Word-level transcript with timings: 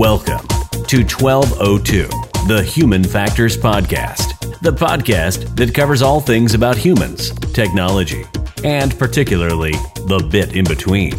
Welcome 0.00 0.48
to 0.86 1.04
1202, 1.04 2.08
the 2.48 2.62
Human 2.62 3.04
Factors 3.04 3.54
Podcast, 3.54 4.58
the 4.62 4.70
podcast 4.70 5.54
that 5.56 5.74
covers 5.74 6.00
all 6.00 6.22
things 6.22 6.54
about 6.54 6.78
humans, 6.78 7.32
technology, 7.52 8.24
and 8.64 8.98
particularly 8.98 9.72
the 10.06 10.26
bit 10.32 10.56
in 10.56 10.64
between. 10.64 11.12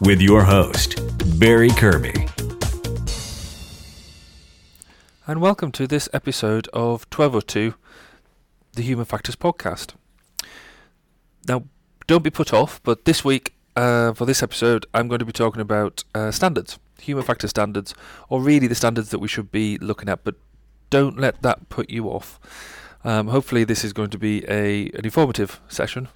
With 0.00 0.22
your 0.22 0.42
host, 0.42 1.02
Barry 1.38 1.68
Kirby. 1.68 2.14
And 5.26 5.42
welcome 5.42 5.70
to 5.72 5.86
this 5.86 6.08
episode 6.14 6.66
of 6.68 7.04
1202, 7.14 7.74
the 8.72 8.82
Human 8.82 9.04
Factors 9.04 9.36
Podcast. 9.36 9.92
Now, 11.46 11.64
don't 12.06 12.24
be 12.24 12.30
put 12.30 12.54
off, 12.54 12.82
but 12.84 13.04
this 13.04 13.22
week, 13.22 13.52
uh, 13.76 14.14
for 14.14 14.24
this 14.24 14.42
episode, 14.42 14.86
I'm 14.94 15.08
going 15.08 15.18
to 15.18 15.26
be 15.26 15.32
talking 15.32 15.60
about 15.60 16.04
uh, 16.14 16.30
standards, 16.30 16.78
human 17.04 17.24
factor 17.24 17.48
standards, 17.48 17.94
or 18.28 18.40
really 18.40 18.66
the 18.66 18.74
standards 18.74 19.10
that 19.10 19.18
we 19.18 19.28
should 19.28 19.50
be 19.50 19.78
looking 19.78 20.08
at, 20.08 20.24
but 20.24 20.34
don't 20.90 21.18
let 21.18 21.42
that 21.42 21.68
put 21.68 21.90
you 21.90 22.08
off. 22.08 22.38
Um, 23.04 23.28
hopefully, 23.28 23.64
this 23.64 23.84
is 23.84 23.92
going 23.92 24.10
to 24.10 24.18
be 24.18 24.44
a 24.48 24.86
an 24.98 25.04
informative 25.04 25.60
session 25.68 26.08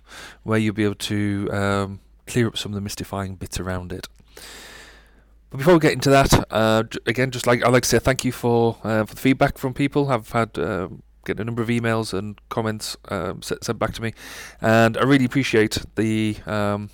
where 0.43 0.59
you'll 0.59 0.75
be 0.75 0.85
able 0.85 0.95
to 0.95 1.49
um, 1.53 2.01
clear 2.27 2.49
up 2.49 2.57
some 2.57 2.73
of 2.73 2.75
the 2.75 2.81
mystifying 2.81 3.35
bits 3.35 3.61
around 3.61 3.93
it. 3.93 4.09
But 5.51 5.59
before 5.59 5.75
we 5.75 5.81
get 5.81 5.93
into 5.93 6.11
that, 6.11 6.33
uh, 6.51 6.85
again, 7.07 7.31
just 7.31 7.47
like 7.47 7.65
I'd 7.65 7.73
like 7.73 7.83
to 7.83 7.89
say 7.89 7.99
thank 7.99 8.25
you 8.25 8.33
for 8.33 8.79
uh, 8.85 9.05
for 9.05 9.15
the 9.15 9.21
feedback 9.21 9.59
from 9.59 9.75
people. 9.75 10.11
I've 10.11 10.31
had 10.31 10.59
um, 10.59 11.03
getting 11.25 11.43
a 11.43 11.45
number 11.45 11.63
of 11.63 11.69
emails 11.69 12.13
and 12.19 12.39
comments 12.49 12.97
um, 13.11 13.43
sent 13.43 13.79
back 13.79 13.93
to 13.95 14.03
me, 14.03 14.15
and 14.61 14.97
I 14.97 15.03
really 15.03 15.25
appreciate 15.27 15.79
the 15.97 16.37
um, 16.47 16.91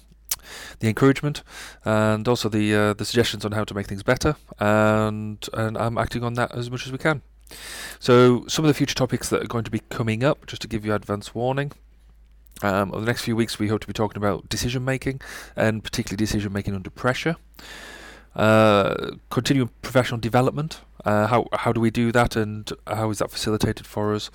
the 0.80 0.88
encouragement 0.88 1.42
and 1.84 2.26
also 2.28 2.48
the 2.48 2.74
uh, 2.74 2.94
the 2.94 3.04
suggestions 3.04 3.44
on 3.44 3.52
how 3.52 3.64
to 3.64 3.74
make 3.74 3.86
things 3.86 4.02
better. 4.02 4.36
And 4.58 5.46
and 5.52 5.76
I'm 5.78 5.98
acting 5.98 6.24
on 6.24 6.34
that 6.34 6.54
as 6.54 6.70
much 6.70 6.86
as 6.86 6.92
we 6.92 6.98
can. 6.98 7.22
So 7.98 8.44
some 8.48 8.64
of 8.64 8.68
the 8.68 8.74
future 8.74 8.94
topics 8.94 9.28
that 9.28 9.42
are 9.42 9.46
going 9.46 9.64
to 9.64 9.70
be 9.70 9.80
coming 9.90 10.24
up, 10.24 10.46
just 10.46 10.62
to 10.62 10.68
give 10.68 10.84
you 10.84 10.94
advance 10.94 11.34
warning. 11.34 11.72
Um, 12.62 12.92
over 12.92 13.00
the 13.00 13.06
next 13.06 13.22
few 13.22 13.36
weeks, 13.36 13.58
we 13.58 13.68
hope 13.68 13.80
to 13.80 13.86
be 13.86 13.92
talking 13.92 14.16
about 14.16 14.48
decision 14.48 14.84
making, 14.84 15.20
and 15.56 15.82
particularly 15.82 16.16
decision 16.16 16.52
making 16.52 16.74
under 16.74 16.90
pressure. 16.90 17.36
Uh, 18.34 19.12
continuing 19.30 19.70
professional 19.82 20.18
development. 20.18 20.80
Uh, 21.04 21.26
how 21.26 21.46
how 21.52 21.72
do 21.72 21.80
we 21.80 21.90
do 21.90 22.10
that, 22.10 22.36
and 22.36 22.72
how 22.86 23.10
is 23.10 23.18
that 23.18 23.30
facilitated 23.30 23.86
for 23.86 24.14
us? 24.14 24.30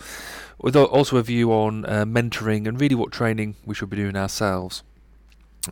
With 0.59 0.75
also 0.75 1.17
a 1.17 1.23
view 1.23 1.51
on 1.51 1.85
uh, 1.85 2.05
mentoring 2.05 2.67
and 2.67 2.79
really 2.79 2.95
what 2.95 3.11
training 3.11 3.55
we 3.65 3.73
should 3.73 3.89
be 3.89 3.97
doing 3.97 4.15
ourselves. 4.15 4.83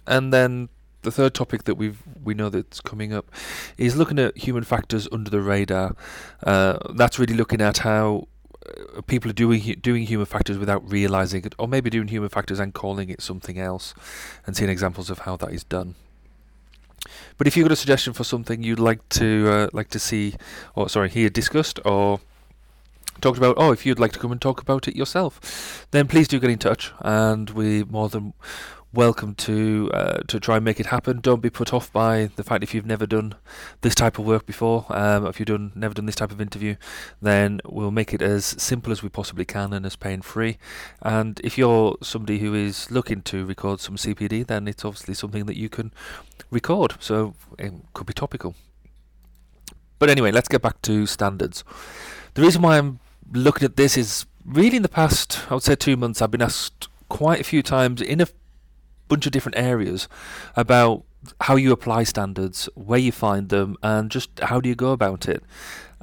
And 0.05 0.33
then 0.33 0.69
the 1.03 1.11
third 1.11 1.33
topic 1.33 1.63
that 1.63 1.75
we've 1.75 2.01
we 2.23 2.33
know 2.33 2.49
that's 2.49 2.81
coming 2.81 3.13
up 3.13 3.31
is 3.77 3.95
looking 3.95 4.19
at 4.19 4.37
human 4.37 4.63
factors 4.63 5.07
under 5.11 5.29
the 5.29 5.41
radar. 5.41 5.95
Uh, 6.43 6.77
that's 6.95 7.17
really 7.17 7.33
looking 7.33 7.61
at 7.61 7.79
how 7.79 8.27
uh, 8.65 9.01
people 9.01 9.29
are 9.31 9.33
doing 9.33 9.61
doing 9.81 10.03
human 10.03 10.25
factors 10.25 10.57
without 10.57 10.89
realizing 10.89 11.45
it, 11.45 11.55
or 11.57 11.67
maybe 11.67 11.89
doing 11.89 12.09
human 12.09 12.29
factors 12.29 12.59
and 12.59 12.73
calling 12.73 13.09
it 13.09 13.21
something 13.21 13.57
else, 13.57 13.93
and 14.45 14.57
seeing 14.57 14.69
examples 14.69 15.09
of 15.09 15.19
how 15.19 15.37
that 15.37 15.51
is 15.51 15.63
done. 15.63 15.95
But 17.37 17.47
if 17.47 17.55
you've 17.55 17.65
got 17.65 17.71
a 17.73 17.77
suggestion 17.77 18.13
for 18.13 18.23
something 18.23 18.63
you'd 18.63 18.79
like 18.79 19.07
to 19.09 19.49
uh, 19.49 19.67
like 19.71 19.89
to 19.89 19.99
see, 19.99 20.33
or 20.75 20.89
sorry, 20.89 21.09
hear 21.09 21.29
discussed 21.29 21.79
or 21.85 22.19
talked 23.21 23.37
about, 23.37 23.57
or 23.57 23.73
if 23.73 23.85
you'd 23.85 23.99
like 23.99 24.11
to 24.11 24.19
come 24.19 24.31
and 24.31 24.41
talk 24.41 24.61
about 24.61 24.87
it 24.87 24.95
yourself, 24.95 25.87
then 25.91 26.07
please 26.07 26.27
do 26.27 26.39
get 26.39 26.49
in 26.49 26.59
touch, 26.59 26.91
and 26.99 27.51
we're 27.51 27.85
more 27.85 28.09
than 28.09 28.33
welcome 28.93 29.35
to 29.35 29.91
uh, 29.93 30.19
to 30.27 30.39
try 30.39 30.55
and 30.55 30.65
make 30.65 30.79
it 30.79 30.87
happen. 30.87 31.19
Don't 31.19 31.41
be 31.41 31.49
put 31.49 31.73
off 31.73 31.91
by 31.91 32.29
the 32.35 32.43
fact 32.43 32.63
if 32.63 32.73
you've 32.73 32.85
never 32.85 33.05
done 33.05 33.35
this 33.81 33.93
type 33.93 34.17
of 34.17 34.25
work 34.25 34.45
before, 34.45 34.85
um, 34.89 35.25
if 35.27 35.39
you've 35.39 35.47
done 35.47 35.71
never 35.75 35.93
done 35.93 36.05
this 36.05 36.15
type 36.15 36.31
of 36.31 36.41
interview, 36.41 36.75
then 37.21 37.59
we'll 37.65 37.91
make 37.91 38.13
it 38.13 38.21
as 38.21 38.45
simple 38.45 38.91
as 38.91 39.03
we 39.03 39.09
possibly 39.09 39.45
can 39.45 39.73
and 39.73 39.85
as 39.85 39.95
pain 39.95 40.21
free. 40.21 40.57
And 41.01 41.39
if 41.43 41.57
you're 41.57 41.97
somebody 42.01 42.39
who 42.39 42.53
is 42.53 42.89
looking 42.89 43.21
to 43.23 43.45
record 43.45 43.79
some 43.79 43.95
CPD, 43.95 44.47
then 44.47 44.67
it's 44.67 44.85
obviously 44.85 45.13
something 45.13 45.45
that 45.45 45.57
you 45.57 45.69
can 45.69 45.93
record, 46.49 46.95
so 46.99 47.33
it 47.59 47.73
could 47.93 48.07
be 48.07 48.13
topical. 48.13 48.55
But 49.99 50.09
anyway, 50.09 50.31
let's 50.31 50.47
get 50.47 50.61
back 50.61 50.81
to 50.83 51.05
standards. 51.05 51.63
The 52.35 52.43
reason 52.43 52.61
why 52.61 52.77
I'm 52.77 52.99
looking 53.31 53.65
at 53.65 53.77
this 53.77 53.97
is 53.97 54.25
really 54.45 54.77
in 54.77 54.83
the 54.83 54.89
past, 54.89 55.41
I 55.49 55.55
would 55.55 55.63
say 55.63 55.75
two 55.75 55.97
months, 55.97 56.21
I've 56.21 56.31
been 56.31 56.41
asked 56.41 56.87
quite 57.09 57.41
a 57.41 57.43
few 57.43 57.63
times 57.63 58.01
in 58.01 58.21
a 58.21 58.27
bunch 59.07 59.25
of 59.25 59.31
different 59.31 59.57
areas 59.57 60.07
about 60.55 61.03
how 61.41 61.55
you 61.55 61.71
apply 61.71 62.03
standards, 62.03 62.69
where 62.75 62.99
you 62.99 63.11
find 63.11 63.49
them, 63.49 63.75
and 63.83 64.11
just 64.11 64.29
how 64.39 64.59
do 64.61 64.69
you 64.69 64.75
go 64.75 64.91
about 64.91 65.27
it. 65.27 65.43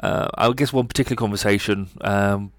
Uh, 0.02 0.28
I 0.36 0.52
guess 0.52 0.72
one 0.72 0.88
particular 0.88 1.16
conversation 1.16 1.88
um, 2.00 2.52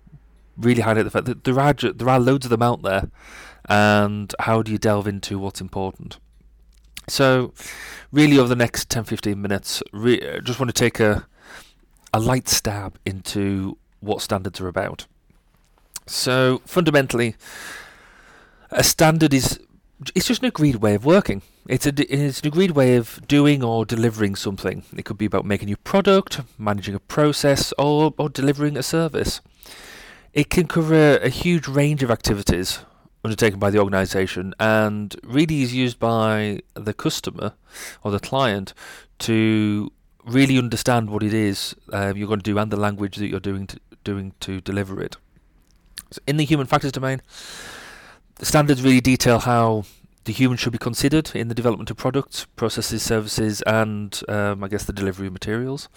really 0.58 0.82
highlighted 0.82 1.04
the 1.04 1.12
fact 1.12 1.26
that 1.26 1.44
there 1.44 1.60
are 1.60 1.74
there 1.74 2.10
are 2.10 2.20
loads 2.20 2.46
of 2.46 2.50
them 2.50 2.62
out 2.62 2.82
there, 2.82 3.10
and 3.68 4.34
how 4.40 4.62
do 4.62 4.72
you 4.72 4.78
delve 4.78 5.08
into 5.08 5.38
what's 5.40 5.62
important. 5.62 6.18
So, 7.08 7.54
really, 8.12 8.40
over 8.40 8.48
the 8.48 8.56
next 8.56 8.90
10 8.90 9.04
15 9.04 9.40
minutes, 9.40 9.84
re- 9.92 10.22
uh, 10.22 10.40
just 10.40 10.60
want 10.60 10.74
to 10.74 10.80
take 10.80 11.00
a, 11.00 11.28
a 12.14 12.20
light 12.20 12.48
stab 12.48 12.98
into 13.06 13.78
what 14.00 14.22
standards 14.22 14.60
are 14.60 14.68
about. 14.68 15.06
So, 16.08 16.62
fundamentally, 16.66 17.36
a 18.72 18.84
standard 18.84 19.34
is 19.34 19.60
it's 20.14 20.28
just 20.28 20.42
an 20.42 20.48
agreed 20.48 20.78
way 20.78 20.96
of 20.96 21.06
working. 21.06 21.42
It's 21.68 21.86
a 21.86 21.94
it's 22.14 22.42
an 22.42 22.48
agreed 22.48 22.72
way 22.72 22.96
of 22.96 23.26
doing 23.28 23.64
or 23.64 23.86
delivering 23.86 24.36
something. 24.36 24.84
It 24.96 25.06
could 25.06 25.18
be 25.18 25.26
about 25.26 25.46
making 25.46 25.72
a 25.72 25.78
product, 25.78 26.42
managing 26.58 26.96
a 26.96 27.00
process, 27.00 27.74
or 27.78 28.14
or 28.18 28.30
delivering 28.30 28.78
a 28.78 28.84
service. 28.84 29.42
It 30.34 30.50
can 30.50 30.68
cover 30.68 31.18
a 31.18 31.30
huge 31.30 31.68
range 31.68 32.04
of 32.04 32.12
activities 32.12 32.80
undertaken 33.24 33.60
by 33.60 33.72
the 33.72 33.80
organisation, 33.80 34.54
and 34.60 35.16
really 35.24 35.62
is 35.64 35.74
used 35.74 36.00
by 36.00 36.62
the 36.74 36.94
customer 36.94 37.54
or 38.04 38.12
the 38.12 38.20
client 38.20 38.74
to 39.20 39.92
really 40.26 40.58
understand 40.58 41.10
what 41.10 41.24
it 41.24 41.34
is 41.34 41.76
um, 41.94 42.18
you're 42.18 42.28
going 42.28 42.40
to 42.40 42.52
do 42.52 42.58
and 42.58 42.72
the 42.72 42.78
language 42.78 43.16
that 43.18 43.28
you're 43.28 43.40
doing 43.40 43.68
to, 43.68 43.80
doing 44.04 44.34
to 44.40 44.60
deliver 44.62 45.02
it. 45.02 45.18
So 46.12 46.20
in 46.28 46.38
the 46.38 46.46
human 46.46 46.68
factors 46.68 46.92
domain, 46.92 47.22
the 48.36 48.46
standards 48.46 48.82
really 48.82 49.02
detail 49.02 49.40
how 49.40 49.86
the 50.26 50.34
human 50.34 50.58
should 50.58 50.72
be 50.72 50.78
considered 50.78 51.32
in 51.36 51.48
the 51.48 51.56
development 51.56 51.92
of 51.92 51.98
products, 51.98 52.46
processes, 52.56 53.04
services, 53.04 53.62
and 53.64 54.22
um, 54.28 54.64
I 54.64 54.68
guess 54.68 54.84
the 54.84 54.94
delivery 54.94 55.28
of 55.28 55.34
materials. 55.34 55.88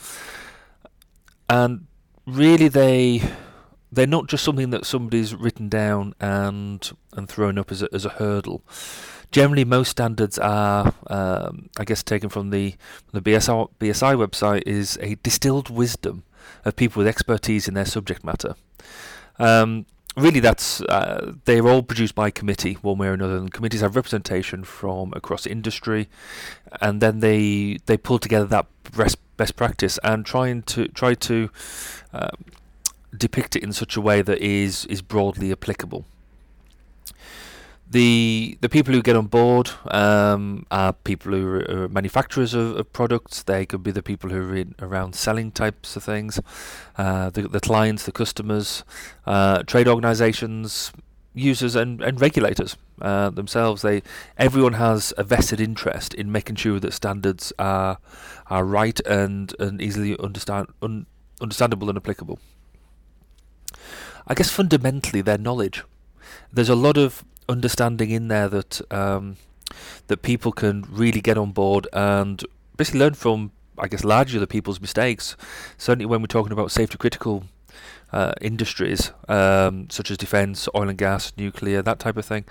And 1.48 1.86
really, 2.26 2.68
they 2.68 3.22
they're 3.90 4.06
not 4.06 4.26
just 4.26 4.44
something 4.44 4.70
that 4.70 4.84
somebody's 4.84 5.34
written 5.34 5.68
down 5.68 6.14
and 6.20 6.90
and 7.14 7.28
thrown 7.28 7.58
up 7.58 7.72
as 7.72 7.82
a, 7.82 7.88
as 7.92 8.04
a 8.04 8.10
hurdle. 8.10 8.62
Generally, 9.30 9.64
most 9.64 9.90
standards 9.90 10.38
are, 10.38 10.94
um, 11.08 11.68
I 11.78 11.84
guess, 11.84 12.02
taken 12.02 12.28
from 12.28 12.50
the 12.50 12.74
the 13.12 13.20
BSI, 13.20 13.70
BSI 13.80 14.16
website 14.16 14.62
is 14.66 14.98
a 15.00 15.16
distilled 15.16 15.70
wisdom 15.70 16.24
of 16.64 16.76
people 16.76 17.00
with 17.00 17.08
expertise 17.08 17.66
in 17.66 17.74
their 17.74 17.84
subject 17.84 18.24
matter. 18.24 18.54
Um, 19.38 19.86
really 20.18 20.40
that's 20.40 20.80
uh, 20.82 21.32
they're 21.44 21.66
all 21.66 21.82
produced 21.82 22.14
by 22.14 22.30
committee 22.30 22.74
one 22.74 22.98
way 22.98 23.08
or 23.08 23.12
another 23.12 23.36
and 23.36 23.52
committees 23.52 23.80
have 23.80 23.96
representation 23.96 24.64
from 24.64 25.12
across 25.14 25.46
industry 25.46 26.08
and 26.80 27.00
then 27.00 27.20
they 27.20 27.78
they 27.86 27.96
pull 27.96 28.18
together 28.18 28.46
that 28.46 28.66
best 28.96 29.16
best 29.36 29.56
practice 29.56 29.98
and 30.02 30.26
trying 30.26 30.62
to 30.62 30.88
try 30.88 31.14
to 31.14 31.48
um, 32.12 32.44
depict 33.16 33.56
it 33.56 33.62
in 33.62 33.72
such 33.72 33.96
a 33.96 34.00
way 34.00 34.22
that 34.22 34.38
is 34.38 34.84
is 34.86 35.02
broadly 35.02 35.52
applicable 35.52 36.04
the 37.90 38.58
the 38.60 38.68
people 38.68 38.92
who 38.92 39.02
get 39.02 39.16
on 39.16 39.26
board 39.26 39.70
um, 39.90 40.66
are 40.70 40.92
people 40.92 41.32
who 41.32 41.48
are, 41.48 41.84
are 41.84 41.88
manufacturers 41.88 42.54
of, 42.54 42.76
of 42.76 42.92
products. 42.92 43.42
They 43.42 43.64
could 43.64 43.82
be 43.82 43.90
the 43.90 44.02
people 44.02 44.30
who 44.30 44.50
are 44.50 44.56
in, 44.56 44.74
around 44.80 45.14
selling 45.14 45.50
types 45.50 45.96
of 45.96 46.04
things, 46.04 46.40
uh, 46.96 47.30
the 47.30 47.48
the 47.48 47.60
clients, 47.60 48.04
the 48.04 48.12
customers, 48.12 48.84
uh, 49.26 49.62
trade 49.62 49.88
organisations, 49.88 50.92
users, 51.34 51.74
and, 51.74 52.02
and 52.02 52.20
regulators 52.20 52.76
uh, 53.00 53.30
themselves. 53.30 53.82
They 53.82 54.02
everyone 54.36 54.74
has 54.74 55.14
a 55.16 55.24
vested 55.24 55.60
interest 55.60 56.12
in 56.12 56.30
making 56.30 56.56
sure 56.56 56.80
that 56.80 56.92
standards 56.92 57.52
are 57.58 57.98
are 58.48 58.64
right 58.64 59.00
and 59.06 59.54
and 59.58 59.80
easily 59.80 60.18
understand 60.18 60.68
un, 60.82 61.06
understandable 61.40 61.88
and 61.88 61.96
applicable. 61.96 62.38
I 64.26 64.34
guess 64.34 64.50
fundamentally, 64.50 65.22
their 65.22 65.38
knowledge. 65.38 65.84
There's 66.52 66.68
a 66.68 66.74
lot 66.74 66.98
of 66.98 67.24
understanding 67.48 68.10
in 68.10 68.28
there 68.28 68.48
that 68.48 68.80
um, 68.92 69.36
that 70.06 70.22
people 70.22 70.52
can 70.52 70.84
really 70.88 71.20
get 71.20 71.38
on 71.38 71.52
board 71.52 71.86
and 71.92 72.44
basically 72.76 73.00
learn 73.00 73.14
from. 73.14 73.52
I 73.80 73.86
guess 73.86 74.02
largely 74.02 74.38
other 74.38 74.46
people's 74.46 74.80
mistakes. 74.80 75.36
Certainly, 75.76 76.06
when 76.06 76.20
we're 76.20 76.26
talking 76.26 76.50
about 76.50 76.72
safety 76.72 76.98
critical 76.98 77.44
uh, 78.12 78.32
industries 78.40 79.12
um, 79.28 79.88
such 79.90 80.10
as 80.10 80.16
defence, 80.16 80.68
oil 80.74 80.88
and 80.88 80.98
gas, 80.98 81.32
nuclear, 81.36 81.80
that 81.82 81.98
type 81.98 82.16
of 82.16 82.24
thing, 82.24 82.44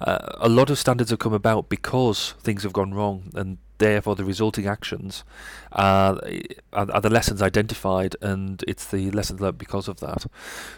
uh, 0.00 0.18
a 0.36 0.48
lot 0.48 0.70
of 0.70 0.78
standards 0.78 1.10
have 1.10 1.18
come 1.18 1.32
about 1.32 1.68
because 1.68 2.34
things 2.40 2.64
have 2.64 2.74
gone 2.74 2.92
wrong, 2.92 3.30
and 3.34 3.56
therefore 3.78 4.16
the 4.16 4.24
resulting 4.24 4.66
actions 4.66 5.24
are, 5.72 6.20
are, 6.72 7.00
the 7.00 7.10
lessons 7.10 7.42
identified, 7.42 8.16
and 8.20 8.64
it's 8.66 8.86
the 8.86 9.10
lessons 9.10 9.40
learned 9.40 9.58
because 9.58 9.88
of 9.88 10.00
that. 10.00 10.26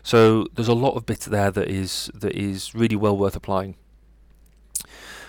So 0.02 0.46
there's 0.54 0.68
a 0.68 0.74
lot 0.74 0.94
of 0.96 1.06
bits 1.06 1.26
there 1.26 1.50
that 1.50 1.68
is 1.68 2.10
that 2.14 2.34
is 2.34 2.74
really 2.74 2.96
well 2.96 3.16
worth 3.16 3.36
applying. 3.36 3.76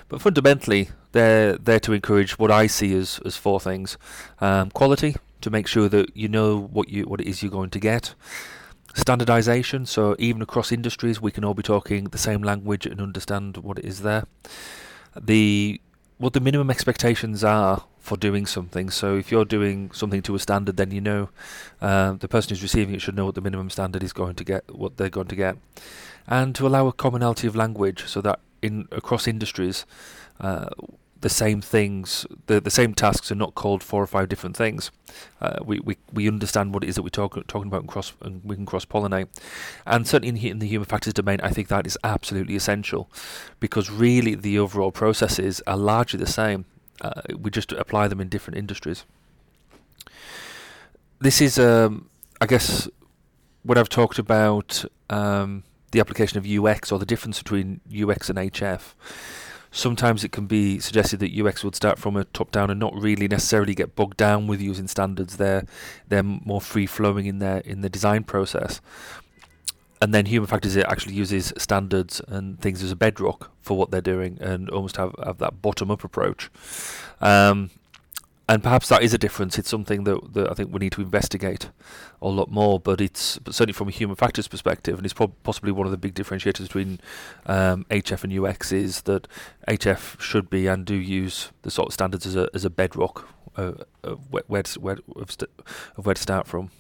But 0.09 0.21
fundamentally, 0.21 0.89
they're 1.11 1.57
there 1.57 1.81
to 1.81 1.91
encourage 1.91 2.39
what 2.39 2.49
I 2.49 2.67
see 2.67 2.95
as, 2.95 3.19
as 3.25 3.35
four 3.35 3.59
things: 3.59 3.97
um, 4.39 4.71
quality, 4.71 5.15
to 5.41 5.49
make 5.49 5.67
sure 5.67 5.89
that 5.89 6.15
you 6.15 6.27
know 6.27 6.57
what 6.57 6.89
you 6.89 7.03
what 7.03 7.21
it 7.21 7.27
is 7.27 7.41
you're 7.41 7.51
going 7.51 7.71
to 7.71 7.79
get. 7.79 8.15
Standardization, 8.95 9.85
so 9.85 10.15
even 10.17 10.41
across 10.41 10.71
industries, 10.71 11.21
we 11.21 11.31
can 11.31 11.45
all 11.45 11.53
be 11.53 11.61
talking 11.61 12.05
the 12.05 12.17
same 12.17 12.41
language 12.41 12.87
and 12.87 12.99
understand 12.99 13.57
what 13.57 13.77
it 13.77 13.85
is 13.85 14.01
there. 14.01 14.25
The 15.15 15.79
what 16.17 16.33
the 16.33 16.39
minimum 16.39 16.69
expectations 16.69 17.43
are 17.43 17.83
for 17.99 18.17
doing 18.17 18.45
something. 18.45 18.89
So 18.89 19.17
if 19.17 19.31
you're 19.31 19.45
doing 19.45 19.91
something 19.91 20.21
to 20.23 20.35
a 20.35 20.39
standard, 20.39 20.77
then 20.77 20.91
you 20.91 21.01
know 21.01 21.29
uh, 21.81 22.13
the 22.13 22.27
person 22.27 22.49
who's 22.49 22.63
receiving 22.63 22.95
it 22.95 23.01
should 23.01 23.15
know 23.15 23.25
what 23.25 23.35
the 23.35 23.41
minimum 23.41 23.69
standard 23.69 24.03
is 24.03 24.13
going 24.13 24.35
to 24.35 24.43
get, 24.43 24.63
what 24.73 24.97
they're 24.97 25.09
going 25.09 25.27
to 25.27 25.35
get, 25.35 25.57
and 26.27 26.55
to 26.55 26.65
allow 26.65 26.87
a 26.87 26.93
commonality 26.93 27.47
of 27.47 27.55
language 27.55 28.05
so 28.07 28.21
that 28.21 28.39
in 28.61 28.87
across 28.91 29.27
industries. 29.27 29.85
Uh, 30.39 30.69
the 31.21 31.29
same 31.29 31.61
things, 31.61 32.25
the 32.47 32.59
the 32.59 32.69
same 32.69 32.93
tasks 32.93 33.31
are 33.31 33.35
not 33.35 33.55
called 33.55 33.83
four 33.83 34.01
or 34.01 34.07
five 34.07 34.29
different 34.29 34.55
things. 34.55 34.91
Uh, 35.41 35.57
we, 35.63 35.79
we 35.79 35.97
we 36.11 36.27
understand 36.27 36.73
what 36.73 36.83
it 36.83 36.89
is 36.89 36.95
that 36.95 37.03
we're 37.03 37.09
talk, 37.09 37.35
talking 37.47 37.67
about 37.67 37.81
and 37.81 37.89
cross 37.89 38.13
and 38.21 38.41
we 38.43 38.55
can 38.55 38.65
cross 38.65 38.85
pollinate. 38.85 39.27
And 39.85 40.07
certainly 40.07 40.29
in, 40.29 40.51
in 40.51 40.59
the 40.59 40.67
human 40.67 40.85
factors 40.85 41.13
domain, 41.13 41.39
I 41.41 41.49
think 41.49 41.67
that 41.69 41.87
is 41.87 41.97
absolutely 42.03 42.55
essential, 42.55 43.09
because 43.59 43.89
really 43.89 44.35
the 44.35 44.59
overall 44.59 44.91
processes 44.91 45.61
are 45.67 45.77
largely 45.77 46.19
the 46.19 46.27
same. 46.27 46.65
Uh, 47.01 47.21
we 47.37 47.51
just 47.51 47.71
apply 47.71 48.07
them 48.07 48.19
in 48.19 48.27
different 48.27 48.57
industries. 48.57 49.05
This 51.19 51.41
is, 51.41 51.57
um, 51.57 52.09
I 52.41 52.45
guess, 52.45 52.87
what 53.63 53.77
I've 53.77 53.89
talked 53.89 54.19
about 54.19 54.85
um, 55.09 55.63
the 55.91 55.99
application 55.99 56.37
of 56.37 56.45
UX 56.45 56.91
or 56.91 56.99
the 56.99 57.05
difference 57.05 57.39
between 57.39 57.81
UX 57.91 58.29
and 58.29 58.37
HF 58.37 58.93
sometimes 59.71 60.23
it 60.23 60.31
can 60.31 60.45
be 60.45 60.79
suggested 60.79 61.19
that 61.19 61.37
UX 61.37 61.63
would 61.63 61.75
start 61.75 61.99
from 61.99 62.15
a 62.15 62.25
top 62.25 62.51
down 62.51 62.69
and 62.69 62.79
not 62.79 62.93
really 62.95 63.27
necessarily 63.27 63.75
get 63.75 63.95
bogged 63.95 64.17
down 64.17 64.47
with 64.47 64.61
using 64.61 64.87
standards. 64.87 65.37
They're 65.37 65.65
they're 66.07 66.23
more 66.23 66.61
free 66.61 66.85
flowing 66.85 67.25
in 67.25 67.39
their 67.39 67.59
in 67.59 67.81
the 67.81 67.89
design 67.89 68.23
process. 68.23 68.81
And 69.99 70.13
then 70.13 70.27
human 70.27 70.47
factors 70.47 70.75
it 70.75 70.85
actually 70.87 71.15
uses 71.15 71.53
standards 71.57 72.21
and 72.27 72.59
things 72.61 72.83
as 72.83 72.91
a 72.91 72.95
bedrock 72.95 73.51
for 73.61 73.75
what 73.75 73.89
they're 73.89 73.99
doing 73.99 74.37
and 74.39 74.69
almost 74.69 74.97
have, 74.97 75.15
have 75.25 75.39
that 75.39 75.63
bottom 75.63 75.89
up 75.89 76.03
approach. 76.03 76.51
Um, 77.19 77.71
and 78.49 78.63
perhaps 78.63 78.87
that 78.87 79.03
is 79.03 79.13
a 79.13 79.17
difference. 79.17 79.59
It's 79.59 79.69
something 79.69 80.05
that, 80.05 80.33
that 80.33 80.49
I 80.49 80.53
think 80.53 80.71
we 80.71 80.79
need 80.79 80.93
to 80.93 81.01
investigate 81.01 81.69
a 82.21 82.29
lot 82.29 82.49
more. 82.49 82.79
But 82.79 83.01
it's 83.01 83.37
but 83.39 83.53
certainly 83.53 83.73
from 83.73 83.89
a 83.89 83.91
human 83.91 84.15
factors 84.15 84.47
perspective, 84.47 84.97
and 84.97 85.05
it's 85.05 85.13
pro- 85.13 85.27
possibly 85.27 85.71
one 85.71 85.85
of 85.85 85.91
the 85.91 85.97
big 85.97 86.13
differentiators 86.13 86.63
between 86.63 86.99
um, 87.45 87.85
HF 87.89 88.23
and 88.23 88.39
UX 88.39 88.71
is 88.71 89.01
that 89.01 89.27
HF 89.67 90.19
should 90.21 90.49
be 90.49 90.67
and 90.67 90.85
do 90.85 90.95
use 90.95 91.51
the 91.63 91.71
sort 91.71 91.89
of 91.89 91.93
standards 91.93 92.25
as 92.25 92.35
a 92.37 92.49
as 92.53 92.63
a 92.63 92.69
bedrock 92.69 93.27
uh, 93.57 93.73
of 94.03 94.19
where 94.31 94.63
to, 94.63 94.79
where 94.79 94.97
of, 95.15 95.31
st- 95.31 95.51
of 95.97 96.05
where 96.05 96.15
to 96.15 96.21
start 96.21 96.47
from. 96.47 96.71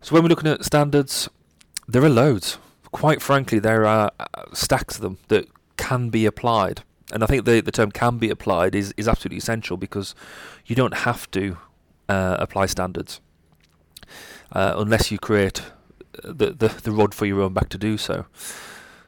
So 0.00 0.14
when 0.14 0.22
we're 0.22 0.30
looking 0.30 0.50
at 0.50 0.64
standards, 0.64 1.28
there 1.86 2.02
are 2.02 2.08
loads. 2.08 2.58
Quite 2.90 3.20
frankly, 3.20 3.58
there 3.58 3.86
are 3.86 4.10
uh, 4.18 4.26
stacks 4.52 4.96
of 4.96 5.02
them 5.02 5.18
that 5.28 5.46
can 5.76 6.10
be 6.10 6.26
applied 6.26 6.82
and 7.10 7.22
I 7.22 7.26
think 7.26 7.44
the 7.44 7.60
the 7.60 7.72
term 7.72 7.90
can 7.90 8.18
be 8.18 8.30
applied 8.30 8.74
is 8.74 8.94
is 8.96 9.08
absolutely 9.08 9.38
essential 9.38 9.76
because 9.76 10.14
you 10.66 10.76
don't 10.76 10.94
have 10.94 11.30
to 11.32 11.56
uh, 12.08 12.36
apply 12.38 12.66
standards 12.66 13.20
uh, 14.52 14.74
unless 14.76 15.10
you 15.10 15.18
create 15.18 15.62
the, 16.22 16.50
the 16.50 16.68
the 16.68 16.92
rod 16.92 17.14
for 17.14 17.26
your 17.26 17.40
own 17.40 17.52
back 17.52 17.68
to 17.70 17.78
do 17.78 17.96
so. 17.98 18.26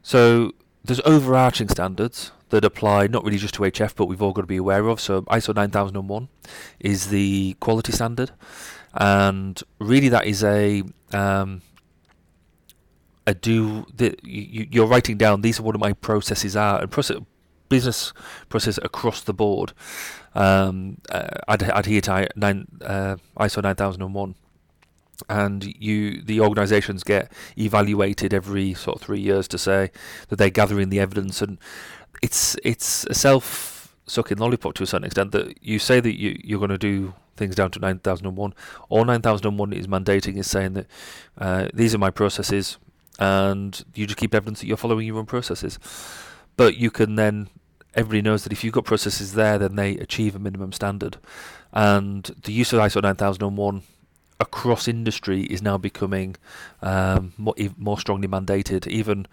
So 0.01 0.51
there's 0.83 1.01
overarching 1.01 1.69
standards 1.69 2.31
that 2.49 2.63
apply 2.63 3.07
not 3.07 3.23
really 3.23 3.37
just 3.37 3.55
to 3.55 3.63
HF, 3.63 3.95
but 3.95 4.05
we've 4.05 4.21
all 4.21 4.33
got 4.33 4.41
to 4.41 4.47
be 4.47 4.57
aware 4.57 4.87
of. 4.87 4.99
So 4.99 5.23
ISO 5.23 5.55
9001 5.55 6.29
is 6.79 7.07
the 7.09 7.55
quality 7.59 7.91
standard, 7.91 8.31
and 8.93 9.61
really 9.79 10.09
that 10.09 10.25
is 10.25 10.43
a 10.43 10.83
um, 11.11 11.61
a 13.27 13.33
do 13.33 13.85
that 13.95 14.23
you, 14.23 14.67
you're 14.69 14.87
writing 14.87 15.17
down. 15.17 15.41
These 15.41 15.59
are 15.59 15.63
what 15.63 15.79
my 15.79 15.93
processes 15.93 16.55
are, 16.55 16.81
and 16.81 16.91
process, 16.91 17.17
business 17.69 18.13
process 18.49 18.77
across 18.83 19.21
the 19.21 19.33
board. 19.33 19.73
Um, 20.33 20.97
uh, 21.09 21.27
adhere 21.47 22.01
to 22.01 22.27
nine, 22.35 22.67
uh, 22.81 23.15
ISO 23.37 23.63
9001 23.63 24.35
and 25.29 25.73
you 25.79 26.21
the 26.21 26.41
organisations 26.41 27.03
get 27.03 27.31
evaluated 27.57 28.33
every 28.33 28.73
sort 28.73 28.97
of 28.97 29.01
three 29.01 29.19
years 29.19 29.47
to 29.47 29.57
say 29.57 29.91
that 30.27 30.35
they're 30.35 30.49
gathering 30.49 30.89
the 30.89 30.99
evidence. 30.99 31.41
And 31.41 31.57
it's 32.21 32.57
it's 32.63 33.05
a 33.05 33.13
self 33.13 33.95
sucking 34.07 34.37
lollipop 34.37 34.73
to 34.75 34.83
a 34.83 34.85
certain 34.85 35.05
extent 35.05 35.31
that 35.31 35.63
you 35.63 35.79
say 35.79 35.99
that 35.99 36.19
you 36.19 36.39
you're 36.43 36.59
going 36.59 36.69
to 36.69 36.77
do 36.77 37.13
things 37.37 37.55
down 37.55 37.69
to 37.69 37.79
9001 37.79 38.53
all 38.87 39.03
9001 39.03 39.73
is 39.73 39.87
mandating 39.87 40.37
is 40.37 40.49
saying 40.49 40.73
that 40.73 40.87
uh, 41.37 41.67
these 41.73 41.93
are 41.93 41.97
my 41.97 42.11
processes 42.11 42.77
and 43.19 43.83
you 43.93 44.05
just 44.05 44.17
keep 44.17 44.33
evidence 44.33 44.59
that 44.59 44.67
you're 44.67 44.77
following 44.77 45.07
your 45.07 45.17
own 45.17 45.25
processes 45.25 45.79
but 46.57 46.77
you 46.77 46.91
can 46.91 47.15
then 47.15 47.49
everybody 47.95 48.21
knows 48.21 48.43
that 48.43 48.51
if 48.51 48.63
you've 48.63 48.73
got 48.73 48.85
processes 48.85 49.33
there, 49.33 49.57
then 49.57 49.75
they 49.75 49.97
achieve 49.97 50.35
a 50.35 50.39
minimum 50.39 50.71
standard. 50.71 51.17
And 51.71 52.23
the 52.43 52.51
use 52.51 52.73
of 52.73 52.79
ISO 52.79 53.01
9001 53.01 53.83
across 54.39 54.87
industry 54.87 55.43
is 55.43 55.61
now 55.61 55.77
becoming 55.77 56.35
um, 56.81 57.33
more, 57.37 57.55
more 57.77 57.99
strongly 57.99 58.27
mandated. 58.27 58.85
Even 58.87 59.27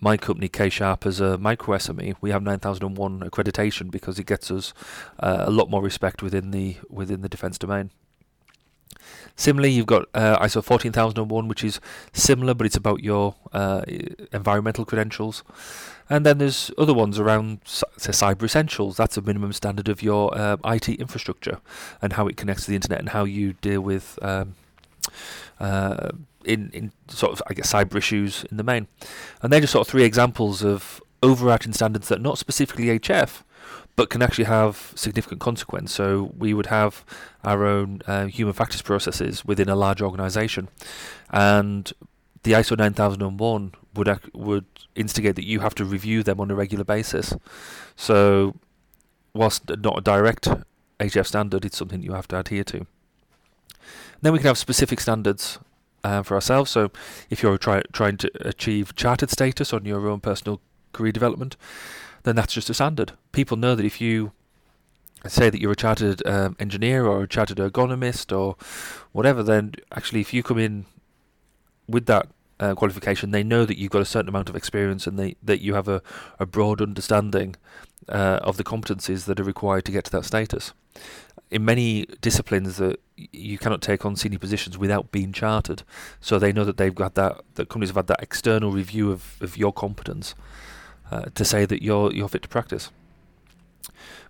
my 0.00 0.16
company, 0.16 0.48
K 0.48 0.70
Sharp, 0.70 1.04
as 1.04 1.20
a 1.20 1.36
micro 1.36 1.76
SME, 1.76 2.16
we 2.20 2.30
have 2.30 2.42
9001 2.42 3.20
accreditation 3.20 3.90
because 3.90 4.18
it 4.18 4.26
gets 4.26 4.50
us 4.50 4.72
uh, 5.18 5.44
a 5.46 5.50
lot 5.50 5.68
more 5.68 5.82
respect 5.82 6.22
within 6.22 6.50
the 6.52 6.76
within 6.88 7.20
the 7.20 7.28
defence 7.28 7.58
domain. 7.58 7.90
Similarly, 9.36 9.72
you've 9.72 9.86
got 9.86 10.06
uh, 10.14 10.38
ISO 10.38 10.62
14001, 10.62 11.48
which 11.48 11.64
is 11.64 11.80
similar, 12.12 12.52
but 12.54 12.66
it's 12.66 12.76
about 12.76 13.02
your 13.02 13.36
uh, 13.52 13.82
environmental 14.32 14.84
credentials. 14.84 15.42
And 16.10 16.26
then 16.26 16.38
there's 16.38 16.70
other 16.76 16.92
ones 16.92 17.18
around, 17.18 17.60
say, 17.64 18.10
Cyber 18.10 18.42
Essentials. 18.42 18.96
That's 18.96 19.16
a 19.16 19.22
minimum 19.22 19.52
standard 19.52 19.88
of 19.88 20.02
your 20.02 20.36
uh, 20.36 20.56
IT 20.64 20.88
infrastructure 20.88 21.60
and 22.02 22.14
how 22.14 22.26
it 22.26 22.36
connects 22.36 22.64
to 22.64 22.70
the 22.70 22.74
internet 22.74 22.98
and 22.98 23.10
how 23.10 23.24
you 23.24 23.52
deal 23.54 23.80
with 23.80 24.18
um, 24.20 24.56
uh, 25.60 26.10
in 26.44 26.70
in 26.72 26.92
sort 27.08 27.32
of 27.32 27.42
I 27.48 27.54
guess 27.54 27.72
cyber 27.72 27.96
issues 27.96 28.44
in 28.50 28.56
the 28.56 28.64
main. 28.64 28.88
And 29.40 29.52
they're 29.52 29.60
just 29.60 29.72
sort 29.72 29.86
of 29.86 29.90
three 29.90 30.04
examples 30.04 30.64
of 30.64 31.00
overarching 31.22 31.72
standards 31.72 32.08
that 32.08 32.18
are 32.18 32.22
not 32.22 32.38
specifically 32.38 32.86
HF, 32.98 33.42
but 33.96 34.10
can 34.10 34.22
actually 34.22 34.44
have 34.44 34.92
significant 34.94 35.40
consequence. 35.40 35.92
So 35.92 36.32
we 36.36 36.54
would 36.54 36.66
have 36.66 37.04
our 37.44 37.66
own 37.66 38.02
uh, 38.06 38.26
human 38.26 38.54
factors 38.54 38.82
processes 38.82 39.44
within 39.44 39.68
a 39.68 39.76
large 39.76 40.00
organisation, 40.00 40.68
and 41.30 41.92
the 42.42 42.52
ISO 42.52 42.76
9001 42.76 43.72
would 43.94 44.08
ac- 44.08 44.30
would 44.34 44.64
instigate 44.94 45.36
that 45.36 45.44
you 45.44 45.60
have 45.60 45.74
to 45.76 45.84
review 45.84 46.22
them 46.22 46.40
on 46.40 46.50
a 46.50 46.54
regular 46.54 46.84
basis. 46.84 47.34
So, 47.96 48.56
whilst 49.34 49.68
not 49.68 49.98
a 49.98 50.00
direct 50.00 50.48
HF 50.98 51.26
standard, 51.26 51.64
it's 51.64 51.76
something 51.76 52.02
you 52.02 52.12
have 52.12 52.28
to 52.28 52.38
adhere 52.38 52.64
to. 52.64 52.86
Then 54.22 54.32
we 54.32 54.38
can 54.38 54.48
have 54.48 54.58
specific 54.58 55.00
standards 55.00 55.58
uh, 56.04 56.22
for 56.22 56.34
ourselves. 56.34 56.70
So, 56.70 56.90
if 57.28 57.42
you're 57.42 57.58
try- 57.58 57.82
trying 57.92 58.16
to 58.18 58.30
achieve 58.40 58.94
chartered 58.94 59.30
status 59.30 59.72
on 59.72 59.84
your 59.84 60.08
own 60.08 60.20
personal 60.20 60.60
career 60.92 61.12
development, 61.12 61.56
then 62.22 62.36
that's 62.36 62.54
just 62.54 62.70
a 62.70 62.74
standard. 62.74 63.12
People 63.32 63.56
know 63.56 63.74
that 63.74 63.84
if 63.84 64.00
you 64.00 64.32
say 65.26 65.50
that 65.50 65.60
you're 65.60 65.72
a 65.72 65.76
chartered 65.76 66.26
um, 66.26 66.56
engineer 66.58 67.06
or 67.06 67.22
a 67.22 67.28
chartered 67.28 67.58
ergonomist 67.58 68.36
or 68.36 68.56
whatever, 69.12 69.42
then 69.42 69.74
actually 69.92 70.20
if 70.20 70.32
you 70.32 70.42
come 70.42 70.58
in 70.58 70.86
with 71.88 72.06
that 72.06 72.28
uh, 72.58 72.74
qualification, 72.74 73.30
they 73.30 73.42
know 73.42 73.64
that 73.64 73.78
you've 73.78 73.90
got 73.90 74.02
a 74.02 74.06
certain 74.06 74.28
amount 74.28 74.48
of 74.48 74.56
experience 74.56 75.06
and 75.06 75.18
they, 75.18 75.36
that 75.42 75.60
you 75.60 75.74
have 75.74 75.88
a, 75.88 76.02
a 76.38 76.46
broad 76.46 76.80
understanding 76.80 77.56
uh, 78.08 78.40
of 78.42 78.56
the 78.56 78.64
competencies 78.64 79.24
that 79.26 79.40
are 79.40 79.44
required 79.44 79.84
to 79.84 79.92
get 79.92 80.04
to 80.04 80.10
that 80.10 80.24
status. 80.24 80.72
In 81.50 81.64
many 81.64 82.06
disciplines, 82.20 82.76
that 82.76 83.00
you 83.16 83.58
cannot 83.58 83.82
take 83.82 84.04
on 84.04 84.14
senior 84.14 84.38
positions 84.38 84.78
without 84.78 85.10
being 85.10 85.32
chartered, 85.32 85.82
so 86.20 86.38
they 86.38 86.52
know 86.52 86.64
that 86.64 86.76
they've 86.76 86.94
got 86.94 87.16
that. 87.16 87.40
That 87.56 87.68
companies 87.68 87.88
have 87.88 87.96
had 87.96 88.06
that 88.06 88.22
external 88.22 88.70
review 88.70 89.10
of, 89.10 89.36
of 89.40 89.56
your 89.56 89.72
competence 89.72 90.34
uh, 91.10 91.26
to 91.34 91.44
say 91.44 91.66
that 91.66 91.82
you're 91.82 92.12
you're 92.12 92.28
fit 92.28 92.42
to 92.42 92.48
practice. 92.48 92.90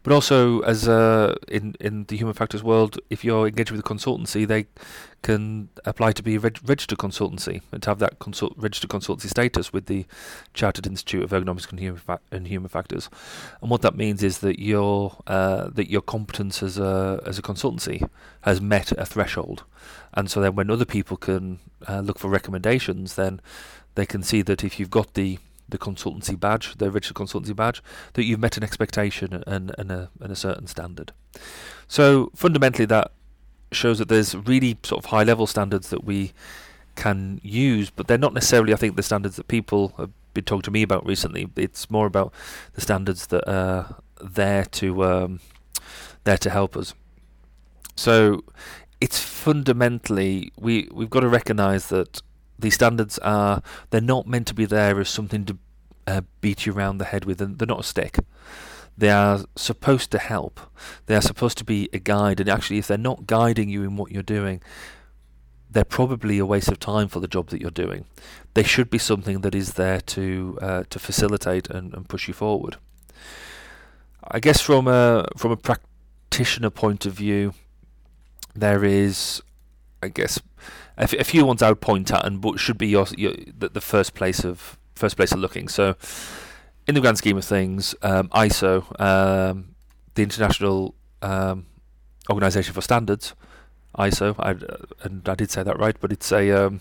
But 0.02 0.14
also, 0.14 0.60
as 0.60 0.88
uh, 0.88 1.34
in 1.46 1.74
in 1.78 2.04
the 2.04 2.16
human 2.16 2.32
factors 2.32 2.62
world, 2.62 2.98
if 3.10 3.22
you're 3.22 3.46
engaging 3.46 3.76
with 3.76 3.84
a 3.84 3.88
consultancy, 3.94 4.46
they 4.46 4.66
can 5.22 5.68
apply 5.84 6.12
to 6.12 6.22
be 6.22 6.36
a 6.36 6.40
reg- 6.40 6.58
registered 6.64 6.96
consultancy 6.98 7.60
and 7.70 7.82
to 7.82 7.90
have 7.90 7.98
that 7.98 8.18
consult- 8.18 8.54
registered 8.56 8.88
consultancy 8.88 9.28
status 9.28 9.74
with 9.74 9.84
the 9.86 10.06
Chartered 10.54 10.86
Institute 10.86 11.22
of 11.22 11.30
Ergonomics 11.30 11.68
and 11.68 11.78
Human, 11.78 12.00
Fa- 12.00 12.20
and 12.32 12.48
human 12.48 12.70
Factors. 12.70 13.10
And 13.60 13.70
what 13.70 13.82
that 13.82 13.94
means 13.94 14.22
is 14.22 14.38
that 14.38 14.58
your 14.58 15.18
uh, 15.26 15.68
that 15.68 15.90
your 15.90 16.00
competence 16.00 16.62
as 16.62 16.78
a 16.78 17.22
as 17.26 17.38
a 17.38 17.42
consultancy 17.42 18.08
has 18.42 18.58
met 18.62 18.92
a 18.92 19.04
threshold, 19.04 19.64
and 20.14 20.30
so 20.30 20.40
then 20.40 20.54
when 20.54 20.70
other 20.70 20.86
people 20.86 21.18
can 21.18 21.58
uh, 21.86 22.00
look 22.00 22.18
for 22.18 22.30
recommendations, 22.30 23.16
then 23.16 23.42
they 23.96 24.06
can 24.06 24.22
see 24.22 24.40
that 24.40 24.64
if 24.64 24.80
you've 24.80 24.90
got 24.90 25.12
the 25.12 25.38
the 25.70 25.78
consultancy 25.78 26.38
badge, 26.38 26.76
the 26.76 26.90
registered 26.90 27.16
consultancy 27.16 27.54
badge, 27.54 27.82
that 28.14 28.24
you've 28.24 28.40
met 28.40 28.56
an 28.56 28.62
expectation 28.62 29.42
and, 29.46 29.72
and, 29.78 29.90
a, 29.90 30.10
and 30.20 30.32
a 30.32 30.36
certain 30.36 30.66
standard. 30.66 31.12
So 31.88 32.30
fundamentally, 32.34 32.86
that 32.86 33.12
shows 33.72 33.98
that 33.98 34.08
there's 34.08 34.34
really 34.34 34.78
sort 34.82 35.04
of 35.04 35.10
high 35.10 35.22
level 35.22 35.46
standards 35.46 35.90
that 35.90 36.04
we 36.04 36.32
can 36.96 37.40
use, 37.42 37.90
but 37.90 38.06
they're 38.06 38.18
not 38.18 38.34
necessarily, 38.34 38.72
I 38.72 38.76
think, 38.76 38.96
the 38.96 39.02
standards 39.02 39.36
that 39.36 39.48
people 39.48 39.94
have 39.96 40.10
been 40.34 40.44
talking 40.44 40.62
to 40.62 40.70
me 40.70 40.82
about 40.82 41.06
recently. 41.06 41.48
It's 41.56 41.90
more 41.90 42.06
about 42.06 42.32
the 42.74 42.80
standards 42.80 43.28
that 43.28 43.48
are 43.48 43.96
there 44.20 44.64
to 44.64 45.04
um, 45.04 45.40
there 46.24 46.38
to 46.38 46.50
help 46.50 46.76
us. 46.76 46.94
So 47.96 48.44
it's 49.00 49.20
fundamentally 49.20 50.52
we 50.58 50.88
we've 50.92 51.10
got 51.10 51.20
to 51.20 51.28
recognise 51.28 51.88
that 51.88 52.22
these 52.60 52.74
standards 52.74 53.18
are 53.18 53.62
they're 53.90 54.00
not 54.00 54.26
meant 54.26 54.46
to 54.48 54.54
be 54.54 54.64
there 54.64 55.00
as 55.00 55.08
something 55.08 55.44
to 55.46 55.58
uh, 56.06 56.22
beat 56.40 56.66
you 56.66 56.72
around 56.72 56.98
the 56.98 57.04
head 57.04 57.24
with, 57.24 57.38
they're 57.38 57.66
not 57.66 57.80
a 57.80 57.84
stick. 57.84 58.18
They 58.96 59.10
are 59.10 59.44
supposed 59.56 60.10
to 60.10 60.18
help. 60.18 60.60
They 61.06 61.14
are 61.14 61.22
supposed 61.22 61.56
to 61.58 61.64
be 61.64 61.88
a 61.92 61.98
guide, 61.98 62.40
and 62.40 62.48
actually, 62.48 62.78
if 62.78 62.86
they're 62.86 62.98
not 62.98 63.26
guiding 63.26 63.68
you 63.68 63.82
in 63.82 63.96
what 63.96 64.12
you're 64.12 64.22
doing, 64.22 64.60
they're 65.70 65.84
probably 65.84 66.38
a 66.38 66.46
waste 66.46 66.68
of 66.68 66.80
time 66.80 67.08
for 67.08 67.20
the 67.20 67.28
job 67.28 67.48
that 67.48 67.60
you're 67.60 67.70
doing. 67.70 68.04
They 68.54 68.64
should 68.64 68.90
be 68.90 68.98
something 68.98 69.40
that 69.42 69.54
is 69.54 69.74
there 69.74 70.00
to 70.00 70.58
uh, 70.60 70.82
to 70.90 70.98
facilitate 70.98 71.70
and, 71.70 71.94
and 71.94 72.08
push 72.08 72.28
you 72.28 72.34
forward. 72.34 72.76
I 74.28 74.40
guess 74.40 74.60
from 74.60 74.86
a 74.86 75.26
from 75.36 75.52
a 75.52 75.56
practitioner 75.56 76.70
point 76.70 77.06
of 77.06 77.14
view, 77.14 77.54
there 78.54 78.84
is, 78.84 79.42
I 80.02 80.08
guess, 80.08 80.40
a, 80.96 81.02
f- 81.02 81.14
a 81.14 81.24
few 81.24 81.44
ones 81.44 81.62
I 81.62 81.68
would 81.70 81.80
point 81.80 82.12
at, 82.12 82.24
and 82.24 82.44
should 82.58 82.78
be 82.78 82.88
your, 82.88 83.06
your 83.16 83.34
the, 83.56 83.68
the 83.68 83.80
first 83.80 84.14
place 84.14 84.44
of 84.44 84.78
first 84.94 85.16
place 85.16 85.32
of 85.32 85.38
looking. 85.38 85.68
So, 85.68 85.96
in 86.86 86.94
the 86.94 87.00
grand 87.00 87.18
scheme 87.18 87.36
of 87.36 87.44
things, 87.44 87.94
um, 88.02 88.28
ISO, 88.28 89.00
um, 89.00 89.74
the 90.14 90.22
International 90.22 90.94
um, 91.22 91.66
Organization 92.28 92.74
for 92.74 92.80
Standards, 92.80 93.34
ISO, 93.98 94.34
I, 94.38 94.50
and 95.04 95.28
I 95.28 95.34
did 95.34 95.50
say 95.50 95.62
that 95.62 95.78
right, 95.78 95.96
but 96.00 96.12
it's 96.12 96.30
a 96.32 96.50
um, 96.50 96.80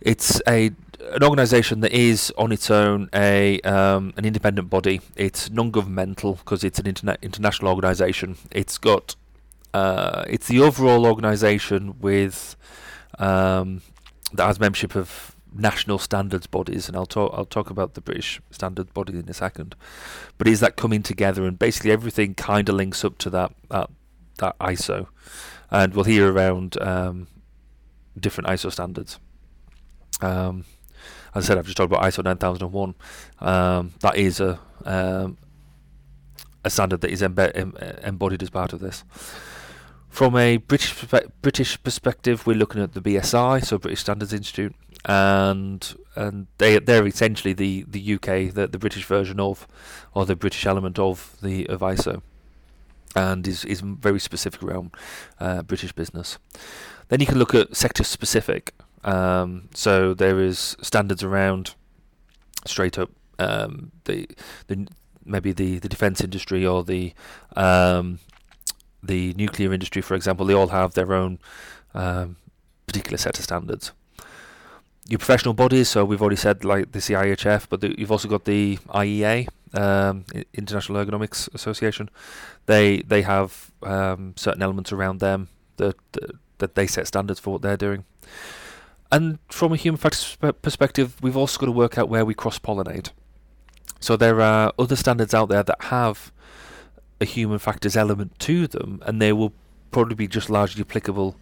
it's 0.00 0.40
a 0.46 0.70
an 1.12 1.22
organisation 1.22 1.80
that 1.80 1.92
is 1.92 2.32
on 2.38 2.52
its 2.52 2.70
own 2.70 3.08
a 3.14 3.60
um, 3.60 4.12
an 4.16 4.24
independent 4.24 4.70
body. 4.70 5.00
It's 5.16 5.50
non-governmental 5.50 6.34
because 6.34 6.64
it's 6.64 6.78
an 6.78 6.86
interna- 6.86 7.20
international 7.22 7.70
organisation. 7.70 8.36
It's 8.50 8.78
got 8.78 9.16
uh, 9.74 10.24
it's 10.28 10.46
the 10.46 10.60
overall 10.60 11.04
organisation 11.04 11.98
with 11.98 12.56
um, 13.18 13.82
that 14.32 14.46
has 14.46 14.60
membership 14.60 14.94
of 14.94 15.34
national 15.52 15.98
standards 15.98 16.46
bodies, 16.46 16.86
and 16.86 16.96
I'll 16.96 17.06
talk 17.06 17.32
I'll 17.34 17.44
talk 17.44 17.70
about 17.70 17.94
the 17.94 18.00
British 18.00 18.40
standards 18.52 18.92
body 18.92 19.18
in 19.18 19.28
a 19.28 19.34
second. 19.34 19.74
But 20.38 20.46
is 20.46 20.60
that 20.60 20.76
coming 20.76 21.02
together, 21.02 21.44
and 21.44 21.58
basically 21.58 21.90
everything 21.90 22.34
kind 22.34 22.68
of 22.68 22.76
links 22.76 23.04
up 23.04 23.18
to 23.18 23.30
that 23.30 23.52
that 23.70 23.90
that 24.38 24.56
ISO, 24.60 25.08
and 25.72 25.92
we'll 25.92 26.04
hear 26.04 26.32
around 26.32 26.80
um, 26.80 27.26
different 28.18 28.48
ISO 28.48 28.70
standards. 28.70 29.18
Um, 30.20 30.66
as 31.34 31.46
I 31.46 31.48
said, 31.48 31.58
I've 31.58 31.64
just 31.64 31.76
talked 31.76 31.92
about 31.92 32.04
ISO 32.04 32.22
9001. 32.22 32.94
Um, 33.40 33.92
that 34.02 34.16
is 34.16 34.38
a 34.38 34.60
um, 34.84 35.36
a 36.64 36.70
standard 36.70 37.00
that 37.00 37.10
is 37.10 37.22
embe- 37.22 37.56
em- 37.56 37.76
embodied 38.04 38.40
as 38.44 38.50
part 38.50 38.72
of 38.72 38.78
this. 38.78 39.02
From 40.14 40.36
a 40.36 40.58
British 40.58 40.94
perspe- 40.94 41.32
British 41.42 41.82
perspective, 41.82 42.46
we're 42.46 42.54
looking 42.54 42.80
at 42.80 42.92
the 42.92 43.00
BSI, 43.00 43.64
so 43.64 43.78
British 43.78 43.98
Standards 43.98 44.32
Institute, 44.32 44.72
and 45.06 45.96
and 46.14 46.46
they 46.58 46.78
they're 46.78 47.04
essentially 47.04 47.52
the, 47.52 47.84
the 47.88 48.14
UK, 48.14 48.54
the, 48.54 48.68
the 48.70 48.78
British 48.78 49.06
version 49.06 49.40
of, 49.40 49.66
or 50.14 50.24
the 50.24 50.36
British 50.36 50.66
element 50.66 51.00
of 51.00 51.36
the 51.42 51.66
of 51.68 51.80
ISO, 51.80 52.22
and 53.16 53.48
is 53.48 53.64
is 53.64 53.80
very 53.80 54.20
specific 54.20 54.62
around 54.62 54.94
uh, 55.40 55.62
British 55.64 55.90
business. 55.90 56.38
Then 57.08 57.18
you 57.18 57.26
can 57.26 57.40
look 57.40 57.52
at 57.52 57.74
sector 57.74 58.04
specific. 58.04 58.72
Um, 59.02 59.68
so 59.74 60.14
there 60.14 60.38
is 60.40 60.76
standards 60.80 61.24
around 61.24 61.74
straight 62.64 63.00
up 63.00 63.10
um, 63.40 63.90
the 64.04 64.28
the 64.68 64.86
maybe 65.24 65.50
the, 65.50 65.80
the 65.80 65.88
defence 65.88 66.20
industry 66.20 66.64
or 66.64 66.84
the 66.84 67.14
um, 67.56 68.20
the 69.06 69.34
nuclear 69.34 69.72
industry, 69.72 70.02
for 70.02 70.14
example, 70.14 70.46
they 70.46 70.54
all 70.54 70.68
have 70.68 70.94
their 70.94 71.12
own 71.12 71.38
um, 71.94 72.36
particular 72.86 73.18
set 73.18 73.38
of 73.38 73.44
standards. 73.44 73.92
Your 75.06 75.18
professional 75.18 75.54
bodies, 75.54 75.88
so 75.88 76.04
we've 76.04 76.22
already 76.22 76.36
said 76.36 76.64
like 76.64 76.92
the 76.92 76.98
CIHF, 76.98 77.68
but 77.68 77.80
the, 77.80 77.94
you've 77.98 78.12
also 78.12 78.28
got 78.28 78.44
the 78.46 78.78
IEA, 78.88 79.48
um, 79.74 80.24
International 80.54 81.04
Ergonomics 81.04 81.52
Association. 81.54 82.08
They 82.66 83.02
they 83.02 83.22
have 83.22 83.70
um, 83.82 84.32
certain 84.36 84.62
elements 84.62 84.92
around 84.92 85.20
them 85.20 85.48
that, 85.76 85.96
that 86.12 86.30
that 86.58 86.74
they 86.74 86.86
set 86.86 87.06
standards 87.06 87.40
for 87.40 87.52
what 87.52 87.62
they're 87.62 87.76
doing. 87.76 88.04
And 89.12 89.38
from 89.48 89.72
a 89.72 89.76
human 89.76 89.98
factors 89.98 90.36
perspective, 90.62 91.16
we've 91.20 91.36
also 91.36 91.58
got 91.58 91.66
to 91.66 91.72
work 91.72 91.98
out 91.98 92.08
where 92.08 92.24
we 92.24 92.34
cross 92.34 92.58
pollinate. 92.58 93.10
So 94.00 94.16
there 94.16 94.40
are 94.40 94.72
other 94.78 94.96
standards 94.96 95.34
out 95.34 95.48
there 95.48 95.62
that 95.62 95.84
have 95.84 96.32
a 97.20 97.24
human 97.24 97.58
factors 97.58 97.96
element 97.96 98.38
to 98.40 98.66
them, 98.66 99.02
and 99.06 99.20
they 99.20 99.32
will 99.32 99.52
probably 99.90 100.14
be 100.14 100.28
just 100.28 100.50
largely 100.50 100.82
applicable 100.82 101.36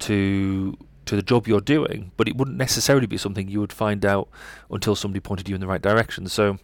to 0.00 0.76
to 1.06 1.16
the 1.16 1.22
job 1.22 1.46
you're 1.46 1.60
doing, 1.60 2.12
but 2.16 2.28
it 2.28 2.36
wouldn't 2.36 2.56
necessarily 2.56 3.06
be 3.06 3.18
something 3.18 3.46
you 3.46 3.60
would 3.60 3.72
find 3.72 4.06
out 4.06 4.26
until 4.70 4.96
somebody 4.96 5.20
pointed 5.20 5.48
you 5.48 5.54
in 5.54 5.60
the 5.60 5.66
right 5.66 5.82
direction. 5.82 6.26
So 6.28 6.58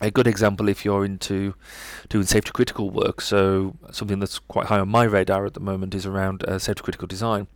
a 0.00 0.10
good 0.10 0.26
example 0.26 0.68
if 0.68 0.84
you're 0.84 1.04
into 1.04 1.54
doing 2.08 2.26
safety 2.26 2.50
critical 2.52 2.90
work. 2.90 3.20
So 3.20 3.76
something 3.92 4.18
that's 4.18 4.38
quite 4.38 4.66
high 4.66 4.80
on 4.80 4.88
my 4.88 5.04
radar 5.04 5.46
at 5.46 5.54
the 5.54 5.60
moment 5.60 5.94
is 5.94 6.04
around 6.04 6.44
uh, 6.44 6.58
safety 6.58 6.82
critical 6.82 7.06
design. 7.06 7.46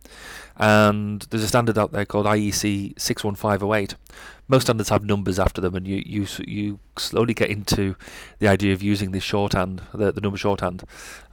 And 0.57 1.21
there's 1.29 1.43
a 1.43 1.47
standard 1.47 1.77
out 1.77 1.91
there 1.91 2.05
called 2.05 2.25
IEC 2.25 2.99
61508 2.99 3.95
most 4.49 4.63
standards 4.63 4.89
have 4.89 5.05
numbers 5.05 5.39
after 5.39 5.61
them 5.61 5.75
and 5.75 5.87
you 5.87 6.03
you 6.05 6.25
you 6.45 6.79
slowly 6.97 7.33
get 7.33 7.49
into 7.49 7.95
the 8.39 8.47
idea 8.47 8.73
of 8.73 8.81
using 8.81 9.11
this 9.11 9.23
shorthand 9.23 9.81
the, 9.93 10.11
the 10.11 10.19
number 10.19 10.37
shorthand 10.37 10.83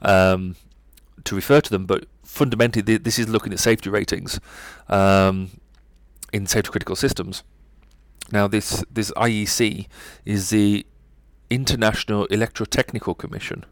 um, 0.03 0.55
to 1.25 1.35
refer 1.35 1.59
to 1.59 1.69
them. 1.69 1.85
But 1.85 2.05
fundamentally 2.23 2.83
th- 2.83 3.03
this 3.03 3.19
is 3.19 3.27
looking 3.27 3.51
at 3.51 3.59
safety 3.59 3.89
ratings 3.89 4.39
um, 4.87 5.49
in 6.31 6.45
safety 6.45 6.69
critical 6.69 6.95
systems. 6.95 7.43
Now 8.31 8.47
this 8.47 8.83
this 8.91 9.11
IEC 9.11 9.87
is 10.23 10.51
the 10.51 10.85
International 11.49 12.27
Electrotechnical 12.27 13.17
Commission, 13.17 13.65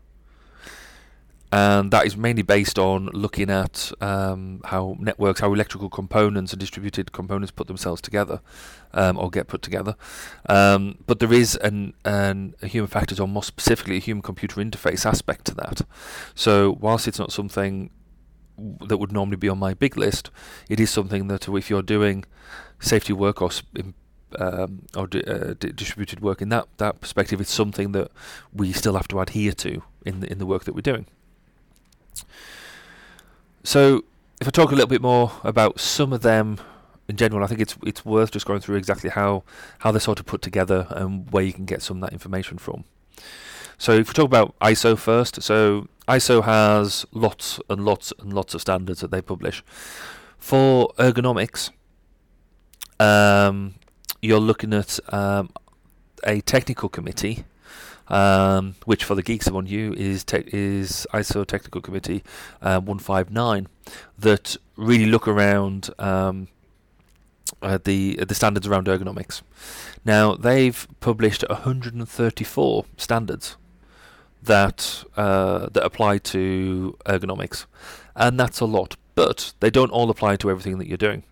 and 1.51 1.91
that 1.91 2.05
is 2.05 2.17
mainly 2.17 2.41
based 2.41 2.77
on 2.77 3.05
looking 3.08 3.50
at 3.50 3.91
um, 4.01 4.62
how 4.65 4.96
networks, 5.00 5.39
how 5.39 5.53
electrical 5.53 5.89
components 5.89 6.51
and 6.51 6.60
distributed 6.60 7.12
components 7.12 7.51
put 7.51 7.67
themselves 7.67 8.01
together, 8.01 8.41
um, 8.94 9.17
or 9.17 9.29
get 9.29 9.48
put 9.48 9.62
together. 9.62 9.96
Um, 10.50 10.98
but 11.05 11.20
there 11.20 11.32
is 11.32 11.55
an, 11.58 11.94
an 12.03 12.55
a 12.62 12.67
human 12.67 12.89
factors, 12.89 13.20
or 13.20 13.27
more 13.27 13.44
specifically, 13.44 13.98
a 13.98 14.00
human-computer 14.00 14.60
interface 14.60 15.05
aspect 15.05 15.46
to 15.46 15.55
that. 15.55 15.82
So 16.34 16.77
whilst 16.82 17.08
it's 17.08 17.20
not 17.20 17.32
something 17.32 17.89
that 18.58 18.98
would 18.98 19.12
normally 19.12 19.38
be 19.38 19.50
on 19.50 19.60
my 19.60 19.74
big 19.74 19.98
list, 19.98 20.32
it 20.70 20.79
is 20.79 20.89
something 20.89 21.27
that 21.27 21.48
if 21.48 21.70
you're 21.70 21.82
doing 21.82 22.25
safety 22.79 23.13
work 23.13 23.41
or 23.41 23.50
um, 24.39 24.84
or 24.96 25.08
di- 25.08 25.24
uh, 25.24 25.54
di- 25.60 25.72
distributed 25.72 26.22
work 26.22 26.42
in 26.42 26.50
that 26.50 26.68
that 26.77 27.01
perspective, 27.01 27.42
it's 27.42 27.54
something 27.54 27.92
that 27.94 28.12
we 28.54 28.72
still 28.72 28.96
have 28.96 29.08
to 29.10 29.20
adhere 29.20 29.54
to 29.54 29.84
in 30.06 30.20
the, 30.20 30.32
in 30.32 30.38
the 30.38 30.46
work 30.46 30.63
that 30.65 30.74
we're 30.74 30.82
doing. 30.82 31.06
So, 33.63 34.04
if 34.39 34.48
I 34.48 34.51
talk 34.51 34.72
a 34.72 34.75
little 34.75 34.88
bit 34.88 35.01
more 35.01 35.32
about 35.44 35.80
some 35.80 36.13
of 36.13 36.22
them 36.22 36.60
in 37.08 37.18
general, 37.18 37.44
I 37.44 37.48
think 37.48 37.62
it's 37.62 37.75
it's 37.86 38.06
worth 38.06 38.32
just 38.32 38.46
going 38.46 38.60
through 38.60 38.77
exactly 38.77 39.10
how 39.10 39.44
how 39.80 39.92
they're 39.92 40.00
sort 40.00 40.20
of 40.20 40.25
put 40.25 40.42
together 40.42 40.88
and 40.89 41.30
where 41.32 41.44
you 41.44 41.54
can 41.54 41.65
get 41.65 41.82
some 41.82 41.98
of 41.98 42.01
that 42.01 42.13
information 42.13 42.58
from. 42.58 42.84
So, 43.77 43.94
if 43.94 44.08
we 44.10 44.13
talk 44.13 44.25
about 44.25 44.58
ISO 44.60 44.98
first, 44.98 45.42
so 45.42 45.88
ISO 46.08 46.44
has 46.44 47.06
lots 47.12 47.60
and 47.70 47.84
lots 47.84 48.13
and 48.20 48.32
lots 48.34 48.54
of 48.54 48.62
standards 48.62 49.01
that 49.01 49.12
they 49.12 49.22
publish 49.22 49.63
for 50.38 50.94
ergonomics. 51.00 51.72
Um, 53.00 53.75
you're 54.25 54.39
looking 54.39 54.74
at 54.74 55.00
um, 55.13 55.50
a 56.24 56.41
technical 56.41 56.89
committee 56.89 57.46
um, 58.08 58.75
which 58.86 59.03
for 59.03 59.15
the 59.15 59.24
geeks 59.24 59.48
among 59.48 59.67
you 59.67 59.94
is 59.94 60.24
te- 60.24 60.44
is 60.48 61.08
ISO 61.13 61.46
Technical 61.46 61.82
Committee 61.82 62.24
uh, 62.62 62.79
159, 62.79 63.67
that 64.17 64.58
really 64.75 65.05
look 65.05 65.27
around 65.27 65.89
um, 66.00 66.48
uh, 67.62 67.79
the 67.84 68.15
the 68.15 68.36
standards 68.36 68.67
around 68.67 68.88
ergonomics. 68.88 69.41
Now 70.03 70.36
they've 70.36 70.88
published 71.00 71.44
134 71.50 72.86
standards 72.98 73.58
that 74.44 75.03
uh, 75.17 75.70
that 75.72 75.84
apply 75.84 76.20
to 76.20 76.98
ergonomics, 77.05 77.65
and 78.15 78.39
that's 78.39 78.60
a 78.60 78.65
lot. 78.65 78.96
But 79.15 79.53
they 79.62 79.70
don't 79.70 79.91
all 79.91 80.10
apply 80.10 80.36
to 80.38 80.51
everything 80.51 80.77
that 80.77 80.88
you're 80.88 80.98
doing. 80.98 81.24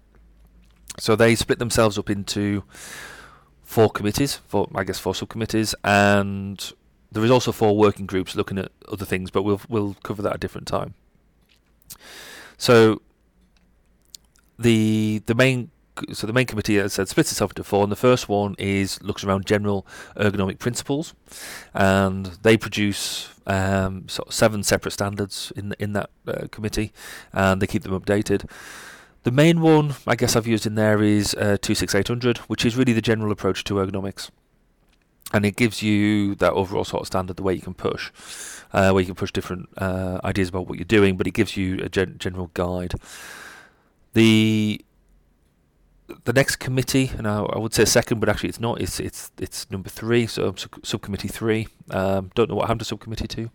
So 0.99 1.15
they 1.15 1.35
split 1.35 1.59
themselves 1.59 1.97
up 1.97 2.09
into 2.09 2.63
four 3.63 3.89
committees, 3.89 4.35
four 4.35 4.69
I 4.75 4.83
guess 4.83 4.99
four 4.99 5.15
subcommittees, 5.15 5.73
and 5.83 6.71
there 7.11 7.23
is 7.23 7.31
also 7.31 7.51
four 7.51 7.75
working 7.77 8.05
groups 8.05 8.35
looking 8.35 8.57
at 8.57 8.71
other 8.91 9.05
things, 9.05 9.31
but 9.31 9.43
we'll 9.43 9.61
we'll 9.69 9.95
cover 10.03 10.21
that 10.21 10.29
at 10.29 10.35
a 10.35 10.39
different 10.39 10.67
time. 10.67 10.93
So 12.57 13.01
the 14.59 15.21
the 15.25 15.35
main 15.35 15.71
so 16.11 16.25
the 16.25 16.33
main 16.33 16.47
committee, 16.47 16.79
as 16.79 16.93
I 16.93 16.95
said, 16.95 17.09
splits 17.09 17.31
itself 17.31 17.51
into 17.51 17.63
four, 17.63 17.83
and 17.83 17.91
the 17.91 17.95
first 17.95 18.27
one 18.27 18.55
is 18.57 19.01
looks 19.01 19.23
around 19.23 19.45
general 19.45 19.85
ergonomic 20.15 20.59
principles, 20.59 21.13
and 21.73 22.25
they 22.41 22.57
produce 22.57 23.29
um, 23.45 24.07
sort 24.07 24.27
of 24.29 24.33
seven 24.33 24.63
separate 24.63 24.91
standards 24.91 25.51
in 25.55 25.75
in 25.79 25.93
that 25.93 26.09
uh, 26.27 26.47
committee, 26.51 26.93
and 27.31 27.61
they 27.61 27.67
keep 27.67 27.83
them 27.83 27.99
updated. 27.99 28.49
The 29.23 29.31
main 29.31 29.61
one, 29.61 29.95
I 30.05 30.15
guess, 30.15 30.35
I've 30.35 30.47
used 30.47 30.65
in 30.65 30.75
there 30.75 31.01
is 31.01 31.33
uh, 31.35 31.57
26800, 31.61 32.39
which 32.49 32.65
is 32.65 32.75
really 32.75 32.91
the 32.91 33.01
general 33.01 33.31
approach 33.31 33.63
to 33.65 33.75
ergonomics, 33.75 34.29
and 35.33 35.45
it 35.45 35.55
gives 35.55 35.81
you 35.81 36.35
that 36.35 36.51
overall 36.51 36.83
sort 36.83 37.01
of 37.01 37.07
standard, 37.07 37.37
the 37.37 37.43
way 37.43 37.53
you 37.53 37.61
can 37.61 37.73
push, 37.73 38.11
uh, 38.73 38.91
where 38.91 38.99
you 38.99 39.07
can 39.07 39.15
push 39.15 39.31
different 39.31 39.69
uh, 39.77 40.19
ideas 40.25 40.49
about 40.49 40.67
what 40.67 40.77
you're 40.77 40.85
doing, 40.85 41.15
but 41.15 41.25
it 41.25 41.31
gives 41.31 41.55
you 41.55 41.79
a 41.81 41.87
gen- 41.87 42.17
general 42.19 42.51
guide. 42.53 42.95
The 44.11 44.83
the 46.25 46.33
next 46.33 46.57
committee, 46.57 47.11
and 47.17 47.25
I, 47.25 47.39
I, 47.39 47.57
would 47.57 47.73
say 47.73 47.85
second, 47.85 48.19
but 48.19 48.27
actually 48.27 48.49
it's 48.49 48.59
not. 48.59 48.81
It's 48.81 48.99
it's 48.99 49.31
it's 49.39 49.71
number 49.71 49.89
three. 49.89 50.27
So 50.27 50.53
sub- 50.55 50.85
subcommittee 50.85 51.29
three. 51.29 51.67
Um, 51.89 52.29
don't 52.35 52.49
know 52.49 52.55
what 52.55 52.63
happened 52.63 52.81
to 52.81 52.85
subcommittee 52.85 53.27
two. 53.27 53.49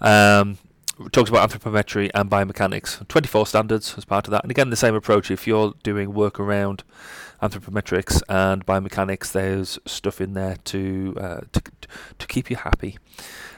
Um, 0.00 0.58
talks 1.12 1.30
about 1.30 1.50
anthropometry 1.50 2.10
and 2.14 2.30
biomechanics. 2.30 3.06
24 3.08 3.46
standards 3.46 3.94
as 3.96 4.04
part 4.04 4.26
of 4.26 4.30
that, 4.32 4.42
and 4.42 4.50
again 4.50 4.70
the 4.70 4.76
same 4.76 4.94
approach. 4.94 5.30
If 5.30 5.46
you're 5.46 5.74
doing 5.82 6.12
work 6.12 6.38
around 6.38 6.82
anthropometrics 7.42 8.22
and 8.28 8.64
biomechanics, 8.66 9.32
there's 9.32 9.78
stuff 9.86 10.20
in 10.20 10.34
there 10.34 10.56
to 10.64 11.16
uh, 11.18 11.40
to 11.52 11.62
to 12.18 12.26
keep 12.26 12.50
you 12.50 12.56
happy. 12.56 12.98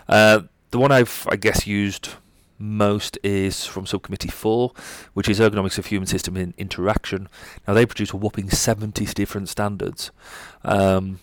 Uh, 0.09 0.43
the 0.71 0.79
one 0.79 0.93
I've 0.93 1.27
I 1.31 1.37
guess 1.37 1.67
used 1.67 2.11
most 2.63 3.19
is 3.25 3.67
from 3.67 3.87
Subcommittee 3.87 4.29
4, 4.29 4.73
which 5.15 5.29
is 5.29 5.41
Ergonomics 5.41 5.79
of 5.79 5.87
Human 5.87 6.07
System 6.07 6.37
in 6.37 6.55
Interaction. 6.57 7.29
Now, 7.67 7.75
they 7.75 7.85
produce 7.85 8.13
a 8.13 8.17
whopping 8.17 8.51
70 8.51 9.05
different 9.07 9.49
standards. 9.49 10.13
Um, 10.65 11.19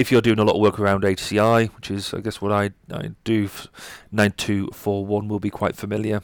if 0.00 0.10
you're 0.10 0.22
doing 0.22 0.38
a 0.38 0.44
lot 0.44 0.54
of 0.54 0.60
work 0.60 0.80
around 0.80 1.02
HCI, 1.02 1.68
which 1.76 1.90
is, 1.90 2.14
I 2.14 2.20
guess, 2.20 2.40
what 2.40 2.52
I, 2.52 2.70
I 2.90 3.10
do, 3.24 3.50
9241 4.10 5.28
will 5.28 5.38
be 5.38 5.50
quite 5.50 5.76
familiar. 5.76 6.22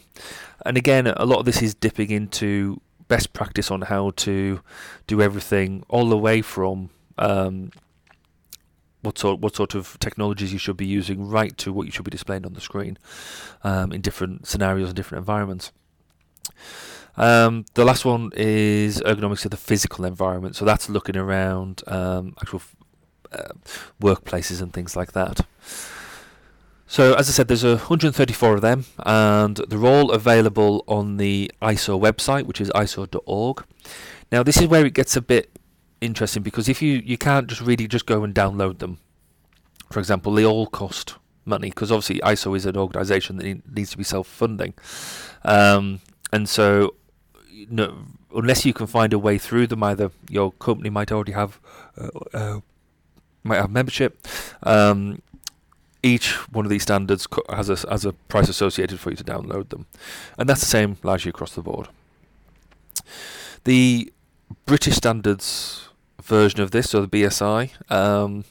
And 0.64 0.78
again, 0.78 1.06
a 1.06 1.26
lot 1.26 1.40
of 1.40 1.44
this 1.44 1.60
is 1.60 1.74
dipping 1.74 2.10
into 2.10 2.80
best 3.06 3.34
practice 3.34 3.70
on 3.70 3.82
how 3.82 4.12
to 4.16 4.60
do 5.06 5.20
everything, 5.20 5.84
all 5.88 6.08
the 6.08 6.16
way 6.16 6.40
from 6.40 6.88
um, 7.18 7.70
what 9.02 9.18
sort 9.18 9.40
what 9.40 9.54
sort 9.54 9.74
of 9.74 9.98
technologies 10.00 10.54
you 10.54 10.58
should 10.58 10.78
be 10.78 10.86
using, 10.86 11.28
right 11.28 11.56
to 11.58 11.70
what 11.70 11.84
you 11.84 11.92
should 11.92 12.04
be 12.04 12.10
displaying 12.10 12.46
on 12.46 12.54
the 12.54 12.60
screen 12.62 12.96
um, 13.62 13.92
in 13.92 14.00
different 14.00 14.46
scenarios 14.46 14.88
and 14.88 14.96
different 14.96 15.20
environments. 15.20 15.70
Um, 17.18 17.64
the 17.74 17.84
last 17.84 18.04
one 18.04 18.30
is 18.36 19.00
ergonomics 19.02 19.44
of 19.44 19.50
the 19.50 19.56
physical 19.56 20.04
environment. 20.04 20.56
So 20.56 20.64
that's 20.64 20.88
looking 20.88 21.16
around 21.16 21.82
um, 21.86 22.34
actual 22.40 22.62
uh, 23.32 23.52
workplaces 24.00 24.60
and 24.62 24.72
things 24.72 24.96
like 24.96 25.12
that. 25.12 25.40
So 26.86 27.14
as 27.14 27.28
I 27.28 27.32
said, 27.32 27.48
there's 27.48 27.64
134 27.64 28.54
of 28.54 28.60
them, 28.60 28.84
and 29.00 29.56
they're 29.68 29.84
all 29.84 30.12
available 30.12 30.84
on 30.86 31.16
the 31.16 31.50
ISO 31.60 32.00
website, 32.00 32.44
which 32.44 32.60
is 32.60 32.70
iso.org. 32.70 33.64
Now 34.30 34.42
this 34.42 34.58
is 34.58 34.68
where 34.68 34.86
it 34.86 34.94
gets 34.94 35.16
a 35.16 35.20
bit 35.20 35.50
interesting 36.00 36.42
because 36.42 36.68
if 36.68 36.82
you 36.82 37.00
you 37.04 37.16
can't 37.16 37.46
just 37.46 37.62
really 37.62 37.88
just 37.88 38.06
go 38.06 38.22
and 38.22 38.34
download 38.34 38.78
them. 38.78 38.98
For 39.90 40.00
example, 40.00 40.34
they 40.34 40.44
all 40.44 40.66
cost 40.66 41.14
money 41.44 41.70
because 41.70 41.92
obviously 41.92 42.18
ISO 42.20 42.56
is 42.56 42.66
an 42.66 42.76
organisation 42.76 43.36
that 43.36 43.74
needs 43.74 43.90
to 43.90 43.96
be 43.96 44.04
self-funding, 44.04 44.74
um, 45.44 46.00
and 46.32 46.48
so 46.48 46.94
know, 47.70 48.04
unless 48.34 48.64
you 48.64 48.72
can 48.72 48.86
find 48.86 49.12
a 49.12 49.18
way 49.18 49.38
through 49.38 49.66
them, 49.66 49.82
either 49.82 50.10
your 50.28 50.52
company 50.52 50.90
might 50.90 51.10
already 51.10 51.32
have 51.32 51.60
uh, 51.98 52.08
uh, 52.34 52.60
might 53.46 53.56
have 53.56 53.70
membership. 53.70 54.26
Um, 54.62 55.22
each 56.02 56.32
one 56.52 56.64
of 56.64 56.70
these 56.70 56.82
standards 56.82 57.26
has 57.48 57.68
a 57.68 57.90
has 57.90 58.04
a 58.04 58.12
price 58.12 58.48
associated 58.48 59.00
for 59.00 59.10
you 59.10 59.16
to 59.16 59.24
download 59.24 59.70
them, 59.70 59.86
and 60.38 60.48
that's 60.48 60.60
the 60.60 60.66
same 60.66 60.96
largely 61.02 61.30
across 61.30 61.54
the 61.54 61.62
board. 61.62 61.88
The 63.64 64.12
British 64.64 64.94
standards 64.94 65.88
version 66.22 66.60
of 66.60 66.70
this, 66.70 66.94
or 66.94 67.00
the 67.00 67.08
BSI. 67.08 67.70
Um, 67.90 68.44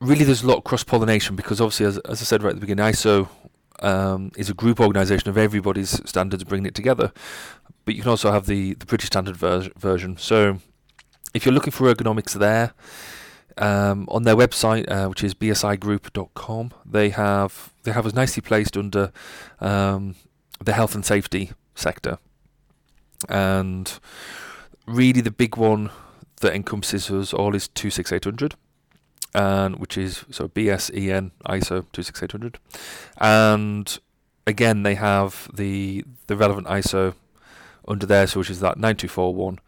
really, 0.00 0.24
there's 0.24 0.42
a 0.42 0.46
lot 0.46 0.58
of 0.58 0.64
cross 0.64 0.84
pollination 0.84 1.36
because 1.36 1.60
obviously, 1.60 1.86
as, 1.86 1.98
as 1.98 2.22
I 2.22 2.24
said 2.24 2.42
right 2.42 2.50
at 2.50 2.56
the 2.56 2.60
beginning, 2.60 2.84
ISO 2.84 3.28
um, 3.80 4.30
is 4.36 4.50
a 4.50 4.54
group 4.54 4.80
organisation 4.80 5.28
of 5.28 5.38
everybody's 5.38 6.00
standards 6.08 6.44
bringing 6.44 6.66
it 6.66 6.74
together. 6.74 7.12
But 7.84 7.94
you 7.94 8.02
can 8.02 8.10
also 8.10 8.30
have 8.30 8.46
the, 8.46 8.74
the 8.74 8.86
British 8.86 9.08
standard 9.08 9.36
ver- 9.36 9.70
version. 9.76 10.16
So 10.16 10.58
if 11.34 11.44
you're 11.44 11.54
looking 11.54 11.72
for 11.72 11.92
ergonomics 11.92 12.34
there, 12.34 12.72
um, 13.60 14.06
on 14.08 14.22
their 14.24 14.36
website, 14.36 14.90
uh, 14.90 15.08
which 15.08 15.22
is 15.22 15.34
bsigroup.com, 15.34 16.72
they 16.84 17.10
have 17.10 17.72
they 17.82 17.92
have 17.92 18.06
us 18.06 18.14
nicely 18.14 18.40
placed 18.40 18.76
under 18.76 19.12
um, 19.60 20.16
the 20.62 20.72
health 20.72 20.94
and 20.94 21.04
safety 21.04 21.52
sector, 21.74 22.18
and 23.28 23.98
really 24.86 25.20
the 25.20 25.30
big 25.30 25.56
one 25.56 25.90
that 26.40 26.54
encompasses 26.54 27.10
us 27.10 27.32
all 27.34 27.54
is 27.54 27.68
26800 27.68 28.54
and 29.34 29.78
which 29.78 29.96
is 29.96 30.24
so 30.30 30.48
BSEN 30.48 31.30
ISO 31.46 31.84
26800 31.92 32.58
and 33.18 33.98
again 34.46 34.82
they 34.82 34.94
have 34.94 35.48
the 35.54 36.04
the 36.26 36.36
relevant 36.36 36.66
ISO 36.66 37.14
under 37.86 38.06
there 38.06 38.26
so 38.26 38.40
which 38.40 38.50
is 38.50 38.60
that 38.60 38.78
9241 38.78 39.58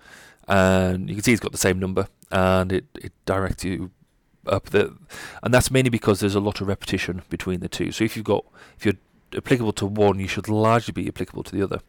and 0.48 1.08
you 1.08 1.14
can 1.14 1.22
see 1.22 1.32
it's 1.32 1.40
got 1.40 1.52
the 1.52 1.58
same 1.58 1.78
number 1.78 2.08
and 2.32 2.72
it, 2.72 2.84
it 2.96 3.12
directs 3.24 3.64
you 3.64 3.90
up 4.46 4.70
the 4.70 4.96
and 5.42 5.54
that's 5.54 5.70
mainly 5.70 5.90
because 5.90 6.18
there's 6.18 6.34
a 6.34 6.40
lot 6.40 6.60
of 6.60 6.66
repetition 6.66 7.22
between 7.28 7.60
the 7.60 7.68
two 7.68 7.92
so 7.92 8.02
if 8.02 8.16
you've 8.16 8.24
got 8.24 8.44
if 8.76 8.84
you're 8.84 8.94
applicable 9.36 9.72
to 9.72 9.86
one 9.86 10.18
you 10.18 10.26
should 10.26 10.48
largely 10.48 10.92
be 10.92 11.06
applicable 11.06 11.44
to 11.44 11.54
the 11.54 11.62
other 11.62 11.80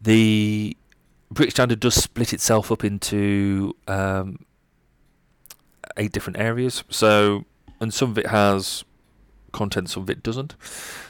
the 0.00 0.76
British 1.30 1.54
Standard 1.54 1.80
does 1.80 1.94
split 1.94 2.32
itself 2.32 2.72
up 2.72 2.82
into 2.82 3.76
um, 3.86 4.44
eight 5.96 6.12
different 6.12 6.38
areas. 6.38 6.82
So, 6.90 7.44
and 7.80 7.94
some 7.94 8.10
of 8.10 8.18
it 8.18 8.26
has 8.26 8.84
content, 9.52 9.90
some 9.90 10.02
of 10.04 10.10
it 10.10 10.22
doesn't. 10.22 10.56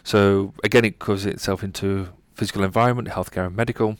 So, 0.03 0.53
again, 0.63 0.85
it 0.85 0.99
covers 0.99 1.25
itself 1.25 1.63
into 1.63 2.09
physical 2.35 2.65
environment, 2.65 3.09
healthcare 3.09 3.47
and 3.47 3.57
medical, 3.57 3.97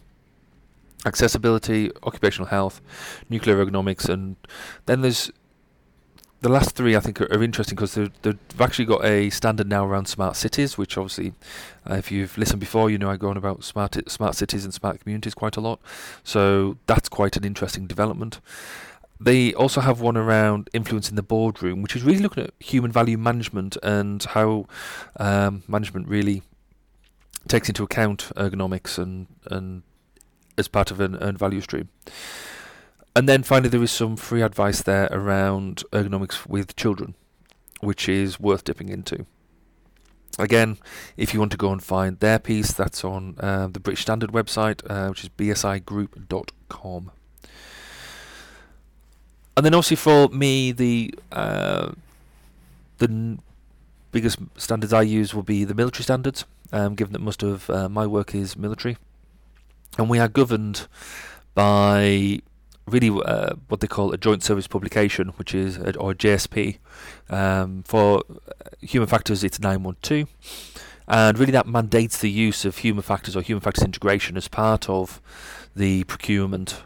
accessibility, 1.07 1.91
occupational 2.03 2.49
health, 2.49 2.81
nuclear 3.29 3.65
ergonomics, 3.65 4.09
and 4.09 4.37
then 4.87 5.01
there's 5.01 5.31
the 6.43 6.49
last 6.49 6.75
three 6.75 6.97
I 6.97 7.01
think 7.01 7.21
are, 7.21 7.33
are 7.33 7.43
interesting 7.43 7.77
because 7.77 7.95
they've, 7.95 8.11
actually 8.59 8.85
got 8.87 9.05
a 9.05 9.31
standard 9.31 9.69
now 9.69 9.85
around 9.85 10.07
smart 10.07 10.37
cities, 10.37 10.79
which 10.79 10.97
obviously, 10.97 11.35
uh, 11.89 11.95
if 11.95 12.11
you've 12.11 12.37
listened 12.39 12.61
before, 12.61 12.91
you 12.91 12.99
know 12.99 13.11
I 13.11 13.17
go 13.17 13.31
on 13.31 13.37
about 13.37 13.65
smart 13.65 13.97
smart 14.11 14.35
cities 14.37 14.65
and 14.65 14.73
smart 14.73 15.01
communities 15.01 15.35
quite 15.35 15.57
a 15.57 15.61
lot. 15.61 15.81
So 16.25 16.79
that's 16.87 17.09
quite 17.09 17.37
an 17.37 17.45
interesting 17.45 17.87
development. 17.87 18.41
They 19.23 19.53
also 19.53 19.83
have 19.83 20.01
one 20.01 20.17
around 20.17 20.71
influence 20.73 21.11
in 21.11 21.17
the 21.17 21.23
boardroom, 21.23 21.83
which 21.83 21.95
is 21.95 22.03
really 22.03 22.21
looking 22.21 22.45
at 22.45 22.55
human 22.59 22.91
value 22.91 23.19
management 23.19 23.77
and 23.83 24.23
how 24.23 24.67
um, 25.17 25.63
management 25.69 26.09
really 26.09 26.43
takes 27.49 27.69
into 27.69 27.83
account 27.83 28.31
ergonomics 28.37 28.99
and 28.99 29.27
and 29.47 29.83
as 30.61 30.69
part 30.69 30.91
of 30.91 31.01
an 31.01 31.17
earned 31.21 31.39
value 31.39 31.61
stream. 31.61 31.89
And 33.17 33.29
then 33.29 33.43
finally, 33.43 33.69
there 33.69 33.83
is 33.83 33.91
some 33.91 34.17
free 34.17 34.43
advice 34.43 34.83
there 34.83 35.09
around 35.11 35.83
ergonomics 35.93 36.47
with 36.47 36.77
children, 36.77 37.17
which 37.81 38.09
is 38.09 38.39
worth 38.39 38.65
dipping 38.65 38.89
into. 38.89 39.27
Again, 40.39 40.79
if 41.17 41.35
you 41.35 41.41
want 41.41 41.51
to 41.53 41.59
go 41.59 41.73
and 41.73 41.83
find 41.83 42.21
their 42.21 42.39
piece, 42.39 42.73
that's 42.73 43.05
on 43.05 43.35
uh, 43.41 43.67
the 43.67 43.81
British 43.81 44.03
Standard 44.03 44.31
website, 44.31 44.81
uh, 44.89 45.09
which 45.09 45.25
is 45.25 45.31
bsigroup.com. 45.31 47.11
And 49.57 49.67
then, 49.67 49.75
obviously, 49.75 49.97
for 49.97 50.29
me, 50.29 50.71
the 50.73 51.13
uh, 51.33 51.93
the 52.99 53.07
n- 53.07 53.41
biggest 54.13 54.39
standards 54.57 54.93
I 54.93 55.03
use 55.03 55.35
will 55.35 55.43
be 55.43 55.65
the 55.65 55.75
military 55.75 56.05
standards, 56.05 56.45
um, 56.73 56.95
given 56.95 57.13
that 57.13 57.19
most 57.19 57.43
of 57.43 57.69
uh, 57.69 57.89
my 57.89 58.07
work 58.07 58.35
is 58.35 58.57
military. 58.57 58.97
And 59.99 60.09
we 60.09 60.19
are 60.19 60.29
governed 60.29 60.87
by 61.55 62.41
really 62.87 63.11
uh, 63.25 63.55
what 63.69 63.81
they 63.81 63.87
call 63.87 64.13
a 64.13 64.19
joint 64.19 64.43
service 64.43 64.67
publication, 64.67 65.29
which 65.37 65.55
is 65.55 65.77
a, 65.77 65.97
or 65.97 66.13
a 66.13 66.15
JSP. 66.15 66.79
Um, 67.29 67.83
for 67.85 68.23
human 68.81 69.09
factors, 69.09 69.45
it's 69.45 69.61
912, 69.61 70.29
and 71.09 71.39
really 71.39 71.53
that 71.53 71.67
mandates 71.67 72.19
the 72.19 72.31
use 72.31 72.65
of 72.65 72.79
human 72.79 73.03
factors 73.03 73.37
or 73.37 73.43
human 73.43 73.61
factors 73.61 73.85
integration 73.85 74.37
as 74.37 74.49
part 74.49 74.89
of 74.89 75.21
the 75.75 76.05
procurement 76.05 76.83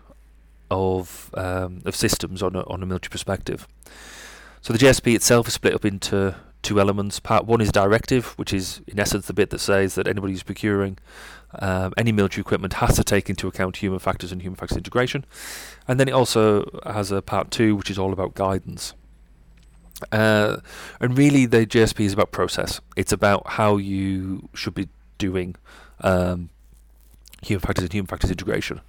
of 0.71 1.31
um, 1.35 1.83
of 1.85 1.95
systems 1.95 2.43
on 2.43 2.57
a, 2.57 2.61
on 2.63 2.83
a 2.83 2.87
military 2.87 3.11
perspective. 3.11 3.67
So 4.61 4.73
the 4.73 4.79
JSP 4.79 5.15
itself 5.15 5.49
is 5.49 5.55
split 5.55 5.75
up 5.75 5.85
into 5.85 6.37
two 6.65 6.81
elements. 6.81 7.21
Part 7.21 7.47
one 7.47 7.61
is 7.61 7.71
directive, 7.71 8.37
which 8.39 8.53
is 8.53 8.81
in 8.87 8.99
essence 8.99 9.27
the 9.27 9.33
bit 9.33 9.51
that 9.51 9.61
says 9.61 9.95
that 9.95 10.09
anybody 10.09 10.33
who's 10.33 10.43
procuring 10.43 10.99
um, 11.61 11.93
any 11.97 12.13
military 12.13 12.41
equipment 12.41 12.75
has 12.75 12.97
to 12.97 13.05
take 13.05 13.31
into 13.31 13.47
account 13.47 13.77
human 13.77 13.99
factors 13.99 14.33
and 14.33 14.43
human 14.43 14.57
factors 14.57 14.77
integration. 14.77 15.25
And 15.87 16.01
then 16.01 16.09
it 16.09 16.13
also 16.13 16.81
has 16.85 17.13
a 17.13 17.23
part 17.23 17.51
two, 17.51 17.77
which 17.77 17.91
is 17.91 17.99
all 17.99 18.13
about 18.13 18.35
guidance. 18.35 18.95
Uh, 20.11 20.57
and 21.01 21.17
really, 21.17 21.47
the 21.47 21.67
JSP 21.67 22.01
is 22.01 22.13
about 22.13 22.33
process. 22.33 22.81
It's 22.97 23.13
about 23.13 23.47
how 23.51 23.77
you 23.77 24.49
should 24.55 24.75
be 24.75 24.89
doing 25.19 25.55
um, 26.01 26.51
human 27.43 27.61
factors 27.61 27.85
and 27.85 27.93
human 27.93 28.09
factors 28.09 28.31
integration. 28.31 28.81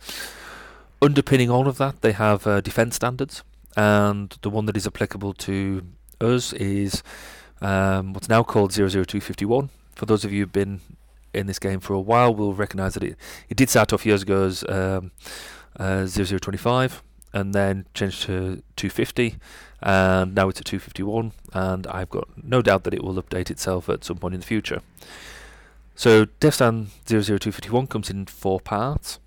Underpinning 1.01 1.49
all 1.49 1.67
of 1.67 1.77
that, 1.77 2.01
they 2.01 2.13
have 2.13 2.47
uh, 2.47 2.61
defence 2.61 2.95
standards, 2.95 3.43
and 3.77 4.35
the 4.41 4.49
one 4.49 4.65
that 4.65 4.75
is 4.75 4.87
applicable 4.87 5.33
to 5.33 5.85
us 6.19 6.53
is 6.53 7.03
um, 7.61 8.13
what's 8.13 8.29
now 8.29 8.43
called 8.43 8.71
00251. 8.71 9.69
For 9.95 10.05
those 10.05 10.25
of 10.25 10.31
you 10.31 10.41
who've 10.41 10.51
been 10.51 10.81
in 11.33 11.47
this 11.47 11.59
game 11.59 11.79
for 11.79 11.93
a 11.93 11.99
while 11.99 12.33
will 12.33 12.53
recognise 12.53 12.93
that 12.93 13.03
it, 13.03 13.17
it 13.49 13.57
did 13.57 13.69
start 13.69 13.93
off 13.93 14.05
years 14.05 14.23
ago 14.23 14.45
as 14.45 14.63
um, 14.69 15.11
uh, 15.77 16.05
0025 16.05 17.03
and 17.33 17.53
then 17.53 17.85
changed 17.93 18.23
to 18.23 18.63
250 18.77 19.35
and 19.81 20.33
now 20.33 20.47
it's 20.47 20.59
at 20.59 20.65
251 20.65 21.33
and 21.53 21.85
I've 21.87 22.09
got 22.09 22.27
no 22.41 22.61
doubt 22.61 22.85
that 22.85 22.93
it 22.93 23.03
will 23.03 23.21
update 23.21 23.51
itself 23.51 23.89
at 23.89 24.03
some 24.03 24.17
point 24.17 24.33
in 24.33 24.39
the 24.39 24.45
future. 24.45 24.81
So 25.95 26.25
DEFSTAN 26.25 26.87
00251 27.05 27.87
comes 27.87 28.09
in 28.09 28.25
four 28.25 28.59
parts 28.59 29.19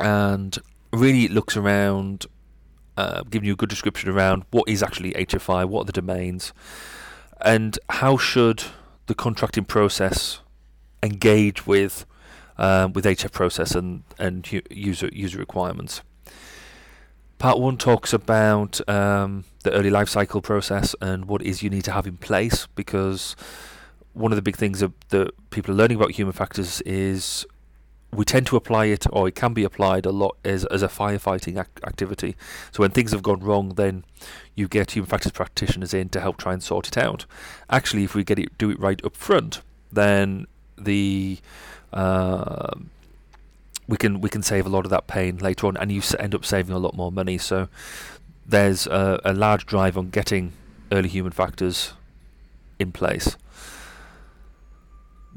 and 0.00 0.58
really 0.92 1.28
looks 1.28 1.56
around 1.56 2.26
uh, 2.96 3.22
giving 3.30 3.46
you 3.46 3.52
a 3.52 3.56
good 3.56 3.68
description 3.68 4.10
around 4.10 4.44
what 4.50 4.68
is 4.68 4.82
actually 4.82 5.12
HFI, 5.12 5.66
what 5.66 5.82
are 5.82 5.84
the 5.84 5.92
domains, 5.92 6.52
and 7.40 7.78
how 7.88 8.16
should 8.16 8.64
the 9.06 9.14
contracting 9.14 9.64
process 9.64 10.40
engage 11.02 11.66
with 11.66 12.06
um, 12.58 12.92
with 12.92 13.04
HF 13.04 13.32
process 13.32 13.74
and 13.74 14.02
and 14.18 14.50
user 14.70 15.08
user 15.12 15.38
requirements. 15.38 16.02
Part 17.38 17.60
one 17.60 17.76
talks 17.76 18.12
about 18.12 18.86
um, 18.88 19.44
the 19.62 19.72
early 19.72 19.90
life 19.90 20.08
cycle 20.08 20.42
process 20.42 20.96
and 21.00 21.26
what 21.26 21.40
is 21.42 21.62
you 21.62 21.70
need 21.70 21.84
to 21.84 21.92
have 21.92 22.06
in 22.06 22.16
place 22.16 22.66
because 22.74 23.36
one 24.12 24.32
of 24.32 24.36
the 24.36 24.42
big 24.42 24.56
things 24.56 24.80
that, 24.80 24.90
that 25.10 25.50
people 25.50 25.72
are 25.72 25.76
learning 25.76 25.96
about 25.96 26.10
human 26.10 26.32
factors 26.32 26.80
is 26.80 27.46
we 28.12 28.24
tend 28.24 28.46
to 28.46 28.56
apply 28.56 28.86
it, 28.86 29.06
or 29.12 29.28
it 29.28 29.34
can 29.34 29.52
be 29.52 29.64
applied 29.64 30.06
a 30.06 30.10
lot 30.10 30.36
as 30.44 30.64
as 30.66 30.82
a 30.82 30.88
firefighting 30.88 31.60
ac- 31.60 31.84
activity. 31.84 32.36
So 32.72 32.82
when 32.82 32.90
things 32.90 33.12
have 33.12 33.22
gone 33.22 33.40
wrong, 33.40 33.74
then 33.74 34.04
you 34.54 34.68
get 34.68 34.92
human 34.92 35.08
factors 35.08 35.32
practitioners 35.32 35.92
in 35.92 36.08
to 36.10 36.20
help 36.20 36.38
try 36.38 36.52
and 36.52 36.62
sort 36.62 36.88
it 36.88 36.96
out. 36.96 37.26
Actually, 37.68 38.04
if 38.04 38.14
we 38.14 38.24
get 38.24 38.38
it 38.38 38.56
do 38.58 38.70
it 38.70 38.80
right 38.80 39.04
up 39.04 39.14
front, 39.14 39.60
then 39.92 40.46
the 40.76 41.38
uh, 41.92 42.72
we 43.86 43.96
can 43.96 44.20
we 44.20 44.28
can 44.28 44.42
save 44.42 44.66
a 44.66 44.70
lot 44.70 44.84
of 44.84 44.90
that 44.90 45.06
pain 45.06 45.36
later 45.38 45.66
on, 45.66 45.76
and 45.76 45.92
you 45.92 46.02
end 46.18 46.34
up 46.34 46.44
saving 46.44 46.74
a 46.74 46.78
lot 46.78 46.94
more 46.94 47.12
money. 47.12 47.38
So 47.38 47.68
there's 48.46 48.86
a, 48.86 49.20
a 49.24 49.34
large 49.34 49.66
drive 49.66 49.98
on 49.98 50.08
getting 50.08 50.52
early 50.90 51.08
human 51.08 51.32
factors 51.32 51.92
in 52.78 52.92
place. 52.92 53.36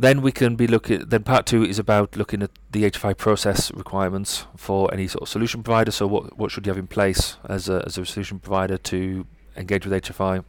Then 0.02 0.24
we 0.24 0.32
can 0.32 0.56
be 0.56 0.66
looking. 0.66 1.06
Then 1.06 1.22
part 1.22 1.46
two 1.46 1.64
is 1.64 1.78
about 1.78 2.16
looking 2.16 2.42
at 2.42 2.50
the 2.72 2.90
HFI 2.90 3.16
process 3.18 3.72
requirements 3.72 4.48
for 4.58 4.92
any 4.92 5.08
sort 5.08 5.22
of 5.22 5.30
solution 5.30 5.62
provider. 5.62 5.92
So 5.92 6.08
what 6.08 6.40
what 6.40 6.50
should 6.50 6.66
you 6.66 6.72
have 6.72 6.80
in 6.80 6.88
place 6.88 7.38
as 7.48 7.70
a 7.70 7.84
as 7.86 8.00
a 8.00 8.06
solution 8.08 8.40
provider 8.40 8.80
to 8.80 9.28
engage 9.56 9.86
with 9.86 10.04
HFI? 10.04 10.44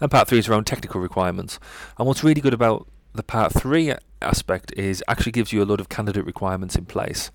And 0.00 0.10
part 0.10 0.28
three 0.28 0.38
is 0.38 0.48
around 0.48 0.64
technical 0.64 0.98
requirements. 0.98 1.58
And 1.98 2.08
what's 2.08 2.24
really 2.24 2.40
good 2.40 2.54
about 2.54 2.88
the 3.12 3.22
part 3.22 3.52
three 3.52 3.92
aspect 4.22 4.72
is 4.78 5.04
actually 5.08 5.32
gives 5.32 5.52
you 5.52 5.62
a 5.62 5.66
lot 5.66 5.78
of 5.78 5.90
candidate 5.90 6.24
requirements 6.24 6.74
in 6.74 6.86
place 6.86 7.30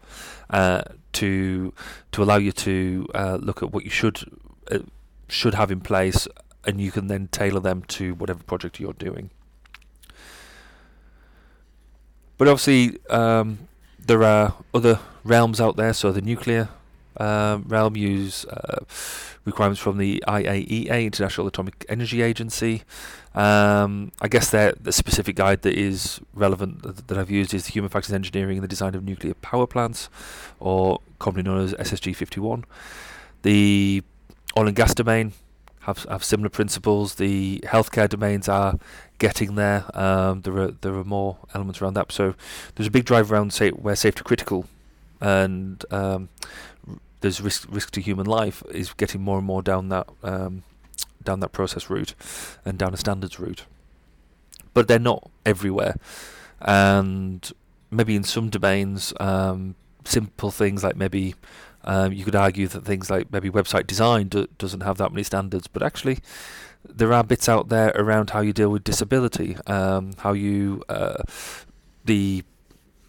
uh, 0.49 0.81
to 1.13 1.75
to 2.13 2.23
allow 2.23 2.37
you 2.37 2.51
to 2.51 3.05
uh, 3.13 3.37
look 3.39 3.61
at 3.61 3.71
what 3.71 3.83
you 3.83 3.91
should 3.91 4.23
uh, 4.71 4.79
should 5.27 5.53
have 5.53 5.69
in 5.69 5.79
place, 5.79 6.27
and 6.65 6.81
you 6.81 6.91
can 6.91 7.05
then 7.05 7.27
tailor 7.27 7.59
them 7.59 7.83
to 7.83 8.15
whatever 8.15 8.41
project 8.41 8.79
you're 8.79 8.93
doing. 8.93 9.29
But 12.37 12.47
obviously, 12.47 12.97
um, 13.09 13.67
there 13.99 14.23
are 14.23 14.55
other 14.73 14.99
realms 15.23 15.59
out 15.59 15.75
there. 15.75 15.93
So 15.93 16.11
the 16.11 16.21
nuclear 16.21 16.69
um, 17.17 17.65
realm 17.67 17.95
use 17.95 18.45
uh, 18.45 18.85
requirements 19.45 19.81
from 19.81 19.97
the 19.97 20.23
IAEA, 20.27 21.05
International 21.05 21.47
Atomic 21.47 21.85
Energy 21.89 22.21
Agency. 22.21 22.83
Um, 23.33 24.11
I 24.21 24.27
guess 24.27 24.51
the 24.51 24.75
specific 24.91 25.35
guide 25.35 25.61
that 25.61 25.75
is 25.75 26.19
relevant 26.33 26.83
that, 26.83 27.07
that 27.07 27.17
I've 27.17 27.31
used 27.31 27.53
is 27.53 27.65
the 27.65 27.71
Human 27.71 27.89
Factors 27.89 28.13
Engineering 28.13 28.57
and 28.57 28.63
the 28.63 28.67
Design 28.67 28.95
of 28.95 29.03
Nuclear 29.03 29.33
Power 29.35 29.67
Plants, 29.67 30.09
or 30.59 30.99
commonly 31.19 31.43
known 31.43 31.63
as 31.63 31.73
SSG 31.73 32.15
51. 32.15 32.65
The 33.43 34.03
oil 34.57 34.67
and 34.67 34.75
gas 34.75 34.93
domain 34.93 35.33
have 35.87 36.03
have 36.03 36.23
similar 36.23 36.49
principles. 36.49 37.15
The 37.15 37.61
healthcare 37.65 38.07
domains 38.07 38.47
are 38.47 38.77
getting 39.17 39.55
there. 39.55 39.85
Um, 39.97 40.41
there 40.41 40.57
are 40.57 40.71
there 40.71 40.93
are 40.93 41.03
more 41.03 41.37
elements 41.55 41.81
around 41.81 41.95
that. 41.95 42.11
So 42.11 42.35
there's 42.75 42.87
a 42.87 42.91
big 42.91 43.05
drive 43.05 43.31
around 43.31 43.53
say 43.53 43.71
where 43.71 43.95
safety 43.95 44.21
critical 44.23 44.67
and 45.19 45.83
um, 45.91 46.29
there's 47.21 47.41
risk 47.41 47.67
risk 47.71 47.91
to 47.91 48.01
human 48.01 48.25
life 48.25 48.63
is 48.71 48.93
getting 48.93 49.21
more 49.21 49.37
and 49.37 49.47
more 49.47 49.61
down 49.61 49.89
that 49.89 50.07
um, 50.23 50.63
down 51.23 51.39
that 51.39 51.51
process 51.51 51.89
route 51.89 52.13
and 52.65 52.77
down 52.77 52.93
a 52.93 52.97
standards 52.97 53.39
route. 53.39 53.65
But 54.73 54.87
they're 54.87 54.99
not 54.99 55.29
everywhere, 55.45 55.95
and 56.61 57.51
maybe 57.89 58.15
in 58.15 58.23
some 58.23 58.49
domains, 58.49 59.13
um, 59.19 59.75
simple 60.05 60.51
things 60.51 60.83
like 60.83 60.95
maybe 60.95 61.33
um, 61.87 62.11
you 62.11 62.25
could 62.25 62.35
argue 62.35 62.67
that 62.67 62.83
things 62.83 63.09
like 63.09 63.31
maybe 63.31 63.49
website 63.49 63.87
design 63.87 64.27
do, 64.27 64.45
doesn't 64.57 64.81
have 64.81 64.97
that 64.97 65.11
many 65.11 65.23
standards, 65.23 65.67
but 65.67 65.81
actually 65.81 66.19
there 66.83 67.13
are 67.13 67.23
bits 67.23 67.47
out 67.47 67.69
there 67.69 67.91
around 67.95 68.31
how 68.31 68.41
you 68.41 68.51
deal 68.51 68.69
with 68.69 68.83
disability, 68.83 69.57
um, 69.67 70.11
how 70.19 70.33
you 70.33 70.83
uh, 70.89 71.23
the 72.03 72.43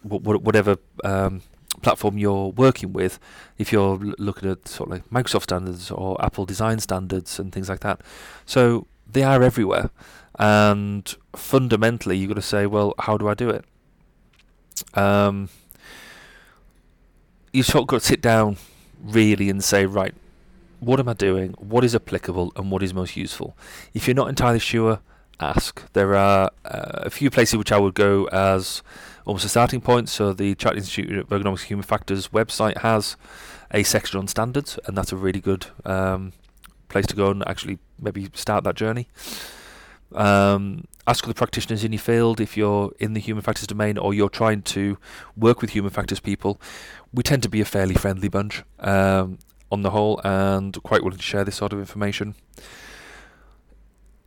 whatever 0.01 0.77
um, 1.03 1.41
platform 1.81 2.17
you're 2.17 2.47
working 2.51 2.93
with, 2.93 3.19
if 3.57 3.73
you're 3.73 3.99
l- 4.01 4.13
looking 4.17 4.49
at 4.49 4.65
sort 4.67 4.89
of 4.89 4.93
like 4.93 5.09
Microsoft 5.09 5.43
standards 5.43 5.91
or 5.91 6.23
Apple 6.23 6.45
design 6.45 6.79
standards 6.79 7.37
and 7.37 7.51
things 7.51 7.67
like 7.67 7.81
that. 7.81 7.99
So 8.45 8.87
they 9.05 9.23
are 9.23 9.43
everywhere. 9.43 9.89
And 10.37 11.13
fundamentally, 11.35 12.15
you've 12.17 12.29
got 12.29 12.35
to 12.35 12.41
say, 12.41 12.65
well, 12.65 12.93
how 12.97 13.17
do 13.17 13.27
I 13.27 13.33
do 13.33 13.49
it? 13.49 13.65
Um, 14.93 15.49
you've 17.51 17.65
sort 17.65 17.81
of 17.81 17.87
got 17.87 18.01
to 18.01 18.07
sit 18.07 18.21
down 18.21 18.55
really 19.01 19.49
and 19.49 19.63
say, 19.63 19.85
right, 19.85 20.13
what 20.79 20.99
am 20.99 21.09
I 21.09 21.13
doing? 21.13 21.53
What 21.57 21.83
is 21.83 21.95
applicable 21.95 22.53
and 22.55 22.71
what 22.71 22.83
is 22.83 22.93
most 22.93 23.15
useful? 23.15 23.55
If 23.93 24.07
you're 24.07 24.15
not 24.15 24.29
entirely 24.29 24.59
sure, 24.59 24.99
ask. 25.39 25.91
There 25.93 26.15
are 26.15 26.51
uh, 26.65 27.03
a 27.05 27.09
few 27.09 27.29
places 27.29 27.57
which 27.57 27.71
I 27.71 27.77
would 27.77 27.93
go 27.93 28.25
as 28.25 28.81
almost 29.25 29.45
a 29.45 29.49
starting 29.49 29.81
point. 29.81 30.09
So 30.09 30.33
the 30.33 30.55
Chartered 30.55 30.79
Institute 30.79 31.17
of 31.17 31.29
Ergonomics 31.29 31.61
and 31.61 31.69
Human 31.69 31.83
Factors 31.83 32.29
website 32.29 32.77
has 32.79 33.15
a 33.71 33.83
section 33.83 34.19
on 34.19 34.27
standards, 34.27 34.79
and 34.85 34.97
that's 34.97 35.11
a 35.11 35.15
really 35.15 35.39
good 35.39 35.67
um, 35.85 36.33
place 36.87 37.05
to 37.07 37.15
go 37.15 37.31
and 37.31 37.47
actually 37.47 37.79
maybe 37.99 38.29
start 38.33 38.63
that 38.63 38.75
journey. 38.75 39.07
Um, 40.13 40.85
ask 41.09 41.25
the 41.25 41.33
practitioners 41.33 41.83
in 41.83 41.91
your 41.91 41.99
field 41.99 42.39
if 42.39 42.55
you're 42.55 42.91
in 42.99 43.13
the 43.13 43.19
human 43.19 43.41
factors 43.41 43.65
domain 43.65 43.97
or 43.97 44.13
you're 44.13 44.29
trying 44.29 44.61
to 44.61 44.97
work 45.35 45.59
with 45.61 45.71
human 45.71 45.89
factors 45.89 46.19
people. 46.19 46.61
We 47.11 47.23
tend 47.23 47.41
to 47.43 47.49
be 47.49 47.61
a 47.61 47.65
fairly 47.65 47.95
friendly 47.95 48.29
bunch 48.29 48.63
um, 48.79 49.39
on 49.71 49.81
the 49.81 49.89
whole 49.89 50.21
and 50.23 50.81
quite 50.83 51.03
willing 51.03 51.17
to 51.17 51.23
share 51.23 51.43
this 51.43 51.55
sort 51.55 51.73
of 51.73 51.79
information 51.79 52.35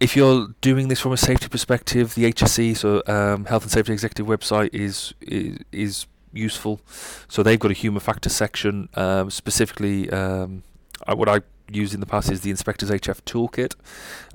if 0.01 0.17
you're 0.17 0.49
doing 0.61 0.89
this 0.89 0.99
from 0.99 1.13
a 1.13 1.17
safety 1.17 1.47
perspective, 1.49 2.17
the 2.17 2.25
HSE, 2.33 2.77
so 2.77 3.05
um, 3.07 3.45
Health 3.45 3.63
and 3.63 3.71
Safety 3.71 3.93
Executive 3.93 4.27
website, 4.27 4.71
is, 4.73 5.15
is, 5.21 5.59
is 5.71 6.07
useful. 6.33 6.81
So 7.29 7.45
they've 7.45 7.59
got 7.59 7.71
a 7.71 7.75
human 7.75 8.01
factor 8.01 8.29
section, 8.29 8.89
um, 8.95 9.31
specifically 9.31 10.11
um, 10.11 10.65
what 11.07 11.29
I 11.29 11.43
used 11.71 11.95
in 11.95 12.01
the 12.01 12.07
past 12.07 12.31
is 12.31 12.41
the 12.43 12.51
Inspectors 12.51 12.91
HF 12.91 13.23
Toolkit. 13.23 13.75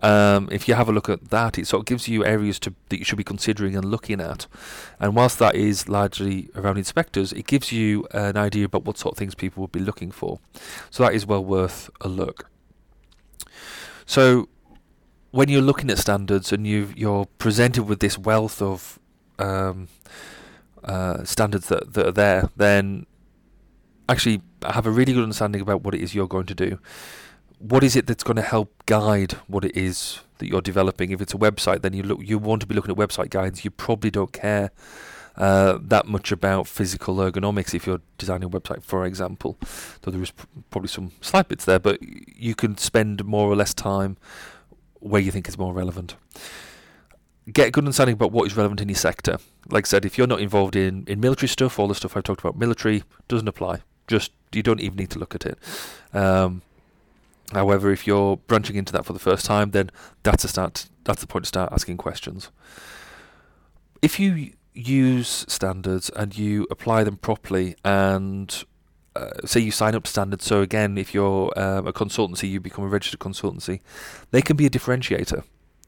Um, 0.04 0.48
if 0.52 0.68
you 0.68 0.74
have 0.74 0.90
a 0.90 0.92
look 0.92 1.10
at 1.10 1.30
that, 1.30 1.58
it 1.58 1.68
sort 1.68 1.82
of 1.82 1.86
gives 1.86 2.08
you 2.08 2.26
areas 2.26 2.60
to, 2.60 2.74
that 2.90 3.00
you 3.00 3.06
should 3.06 3.18
be 3.18 3.24
considering 3.24 3.76
and 3.76 3.86
looking 3.86 4.20
at. 4.22 4.48
And 5.00 5.16
whilst 5.16 5.40
that 5.40 5.56
is 5.56 5.88
largely 5.88 6.50
around 6.56 6.78
inspectors, 6.78 7.34
it 7.34 7.48
gives 7.48 7.72
you 7.72 8.08
an 8.12 8.38
idea 8.38 8.66
about 8.66 8.86
what 8.86 8.98
sort 8.98 9.14
of 9.14 9.18
things 9.18 9.36
people 9.36 9.62
would 9.62 9.72
be 9.72 9.80
looking 9.80 10.12
for. 10.12 10.40
So 10.90 11.04
that 11.04 11.14
is 11.14 11.26
well 11.26 11.44
worth 11.44 11.90
a 12.02 12.08
look. 12.08 12.50
So 14.06 14.48
when 15.32 15.50
you're 15.50 15.62
looking 15.62 15.90
at 15.90 15.98
standards 15.98 16.52
and 16.52 16.66
you 16.66 16.94
you're 16.96 17.26
presented 17.38 17.84
with 17.84 18.00
this 18.00 18.18
wealth 18.18 18.62
of 18.62 18.98
um, 19.38 19.88
uh, 20.84 21.24
standards 21.24 21.68
that, 21.68 21.94
that 21.94 22.08
are 22.08 22.12
there, 22.12 22.50
then 22.56 23.06
actually 24.10 24.42
have 24.64 24.86
a 24.86 24.92
really 24.92 25.14
good 25.14 25.24
understanding 25.24 25.62
about 25.62 25.84
what 25.84 25.94
it 25.94 26.02
is 26.02 26.16
you're 26.16 26.28
going 26.28 26.46
to 26.48 26.56
do. 26.56 26.80
What 27.60 27.84
is 27.84 27.96
it 27.96 28.08
that's 28.08 28.24
going 28.24 28.36
to 28.36 28.44
help 28.44 28.72
guide 28.86 29.34
what 29.48 29.66
it 29.66 29.76
is 29.76 30.20
that 30.38 30.48
you're 30.48 30.62
developing? 30.62 31.12
If 31.12 31.22
it's 31.22 31.34
a 31.34 31.38
website, 31.38 31.82
then 31.82 31.94
you 31.94 32.04
look 32.04 32.20
you 32.22 32.38
want 32.38 32.62
to 32.62 32.68
be 32.68 32.76
looking 32.76 32.92
at 32.92 32.98
website 32.98 33.30
guides. 33.30 33.66
You 33.66 33.72
probably 33.72 34.12
don't 34.12 34.32
care 34.32 34.72
uh, 35.38 35.78
that 35.82 36.08
much 36.08 36.32
about 36.32 36.68
physical 36.68 37.16
ergonomics 37.18 37.74
if 37.74 37.86
you're 37.86 38.02
designing 38.18 38.46
a 38.46 38.50
website, 38.50 38.84
for 38.84 39.06
example. 39.06 39.58
Though 40.02 40.12
there 40.12 40.22
is 40.22 40.32
pr- 40.32 40.46
probably 40.72 40.90
some 40.90 41.12
slight 41.22 41.48
bits 41.48 41.66
there, 41.66 41.80
but 41.80 42.00
you 42.02 42.56
can 42.56 42.78
spend 42.78 43.24
more 43.26 43.48
or 43.48 43.56
less 43.56 43.74
time 43.74 44.18
where 45.00 45.22
you 45.22 45.32
think 45.32 45.48
is 45.48 45.58
more 45.58 45.74
relevant. 45.74 46.16
Get 47.52 47.68
a 47.68 47.72
good 47.72 47.84
understanding 47.84 48.16
about 48.16 48.32
what 48.32 48.48
is 48.48 48.58
relevant 48.58 48.82
in 48.82 48.90
your 48.90 48.98
sector. 48.98 49.38
Like 49.70 49.86
I 49.86 49.88
said, 49.88 50.06
if 50.06 50.18
you're 50.18 50.28
not 50.28 50.42
involved 50.42 50.76
in, 50.76 51.06
in 51.08 51.20
military 51.20 51.48
stuff, 51.48 51.80
all 51.80 51.88
the 51.88 51.96
stuff 51.96 52.18
I've 52.18 52.24
talked 52.24 52.42
about 52.42 52.58
military 52.58 53.04
doesn't 53.28 53.48
apply. 53.48 53.82
Just 54.08 54.32
you 54.52 54.64
don't 54.64 54.80
even 54.80 54.98
need 54.98 55.10
to 55.12 55.20
look 55.20 55.36
at 55.36 55.46
it. 55.46 55.58
Um, 56.14 56.62
however, 57.54 57.92
if 57.92 58.08
you're 58.08 58.38
branching 58.38 58.76
into 58.76 58.94
that 58.94 59.06
for 59.06 59.14
the 59.14 59.20
first 59.20 59.46
time, 59.46 59.72
then 59.72 59.92
that's 60.24 60.44
a 60.44 60.48
start. 60.48 60.88
That's 61.04 61.22
the 61.22 61.28
point 61.28 61.46
to 61.46 61.48
start 61.48 61.72
asking 61.72 61.98
questions. 61.98 62.50
If 64.02 64.20
you 64.20 64.52
use 64.74 65.46
standards 65.48 66.10
and 66.16 66.38
you 66.38 66.68
apply 66.70 67.04
them 67.04 67.18
properly 67.18 67.76
and 67.84 68.64
uh, 69.16 69.32
say 69.46 69.60
you 69.60 69.72
sign 69.72 69.96
up 69.96 70.04
to 70.04 70.12
standards. 70.12 70.46
So 70.46 70.62
again, 70.62 70.98
if 70.98 71.14
you're 71.14 71.52
um, 71.60 71.88
a 71.88 71.94
consultancy, 71.94 72.50
you 72.50 72.60
become 72.60 72.86
a 72.86 72.88
registered 72.88 73.20
consultancy. 73.20 73.80
They 74.30 74.44
can 74.44 74.56
be 74.56 74.68
a 74.68 74.70
differentiator 74.70 75.44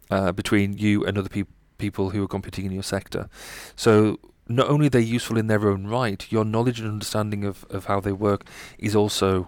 uh, 0.10 0.32
between 0.32 0.78
you 0.78 1.06
and 1.06 1.18
other 1.18 1.30
people 1.30 1.54
people 1.78 2.10
who 2.10 2.22
are 2.22 2.28
competing 2.28 2.66
in 2.66 2.72
your 2.72 2.84
sector. 2.84 3.30
So 3.76 4.20
not 4.50 4.68
only 4.68 4.88
are 4.88 4.90
they 4.90 5.02
useful 5.02 5.38
in 5.38 5.48
their 5.48 5.70
own 5.70 5.86
right, 5.88 6.30
your 6.32 6.44
knowledge 6.44 6.80
and 6.80 6.90
understanding 6.90 7.46
of, 7.46 7.66
of 7.70 7.86
how 7.86 8.00
they 8.00 8.12
work 8.12 8.46
is 8.80 8.96
also 8.96 9.48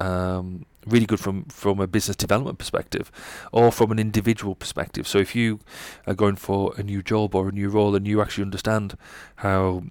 um, 0.00 0.66
really 0.84 1.06
good 1.06 1.20
from, 1.20 1.44
from 1.44 1.78
a 1.78 1.86
business 1.86 2.16
development 2.16 2.58
perspective 2.58 3.12
or 3.52 3.70
from 3.70 3.92
an 3.92 4.00
individual 4.00 4.56
perspective. 4.56 5.06
So 5.06 5.18
if 5.18 5.36
you 5.36 5.60
are 6.08 6.14
going 6.14 6.36
for 6.36 6.74
a 6.76 6.82
new 6.82 7.02
job 7.02 7.36
or 7.36 7.48
a 7.48 7.52
new 7.52 7.68
role 7.68 7.94
and 7.94 8.06
you 8.06 8.20
actually 8.20 8.42
understand 8.42 8.96
how 9.36 9.84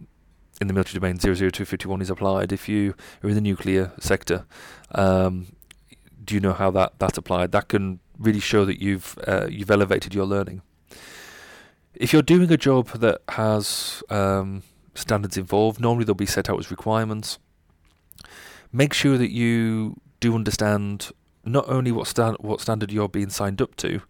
in 0.60 0.68
the 0.68 0.74
military 0.74 1.00
domain 1.00 1.18
00251 1.18 2.02
is 2.02 2.10
applied, 2.10 2.52
if 2.52 2.68
you 2.68 2.94
are 3.24 3.30
in 3.30 3.36
the 3.36 3.42
nuclear 3.42 3.94
sector, 4.00 4.46
um, 4.94 5.48
do 6.24 6.36
you 6.36 6.42
know 6.42 6.54
how 6.54 6.70
that, 6.72 7.00
that's 7.00 7.18
applied? 7.18 7.54
That 7.54 7.70
can 7.70 8.02
really 8.20 8.42
show 8.42 8.66
that 8.66 8.80
you've 8.80 9.18
uh, 9.26 9.48
you've 9.50 9.72
elevated 9.72 10.14
your 10.14 10.26
learning 10.26 10.62
if 12.02 12.12
you're 12.12 12.24
doing 12.24 12.52
a 12.52 12.58
job 12.58 12.88
that 12.90 13.22
has 13.30 14.02
um, 14.10 14.64
standards 14.96 15.38
involved, 15.38 15.80
normally 15.80 16.04
they'll 16.04 16.16
be 16.16 16.26
set 16.26 16.50
out 16.50 16.60
as 16.60 16.72
requirements. 16.72 17.38
Make 18.74 18.94
sure 18.94 19.20
that 19.20 19.32
you 19.32 20.00
do 20.20 20.34
understand 20.34 21.12
not 21.46 21.70
only 21.70 21.92
what 21.92 22.08
stand 22.08 22.38
what 22.40 22.60
standard 22.60 22.92
you're 22.92 23.08
being 23.08 23.30
signed 23.30 23.62
up 23.62 23.76
to, 23.78 24.02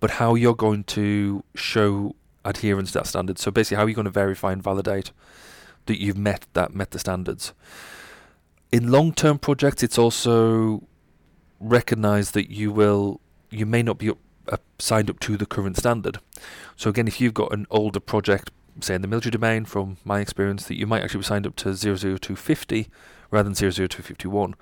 but 0.00 0.12
how 0.12 0.34
you're 0.34 0.54
going 0.54 0.84
to 0.84 1.44
show 1.54 2.16
adherence 2.44 2.92
to 2.92 3.00
that 3.00 3.06
standard. 3.06 3.38
So 3.38 3.50
basically, 3.50 3.76
how 3.76 3.84
are 3.84 3.88
you 3.88 3.94
going 3.94 4.06
to 4.06 4.10
verify 4.10 4.52
and 4.52 4.62
validate 4.62 5.12
that 5.86 6.00
you've 6.00 6.18
met 6.18 6.46
that 6.54 6.74
met 6.74 6.92
the 6.92 6.98
standards? 6.98 7.52
In 8.72 8.90
long-term 8.90 9.40
projects, 9.40 9.82
it's 9.82 9.98
also 9.98 10.84
recognized 11.60 12.32
that 12.32 12.50
you 12.50 12.72
will 12.72 13.20
you 13.50 13.66
may 13.66 13.82
not 13.82 13.98
be 13.98 14.08
up 14.08 14.18
uh, 14.48 14.56
signed 14.78 15.10
up 15.10 15.20
to 15.20 15.36
the 15.36 15.46
current 15.46 15.76
standard. 15.76 16.18
So 16.76 16.90
again, 16.90 17.08
if 17.08 17.20
you've 17.20 17.34
got 17.34 17.52
an 17.52 17.66
older 17.70 18.00
project, 18.00 18.50
say 18.80 18.94
in 18.94 19.02
the 19.02 19.08
military 19.08 19.30
domain, 19.30 19.64
from 19.64 19.96
my 20.04 20.20
experience, 20.20 20.66
that 20.66 20.76
you 20.76 20.86
might 20.86 21.02
actually 21.02 21.20
be 21.20 21.24
signed 21.24 21.46
up 21.46 21.56
to 21.56 21.74
00250 21.74 22.88
rather 23.30 23.48
than 23.48 23.54
00251, 23.54 24.54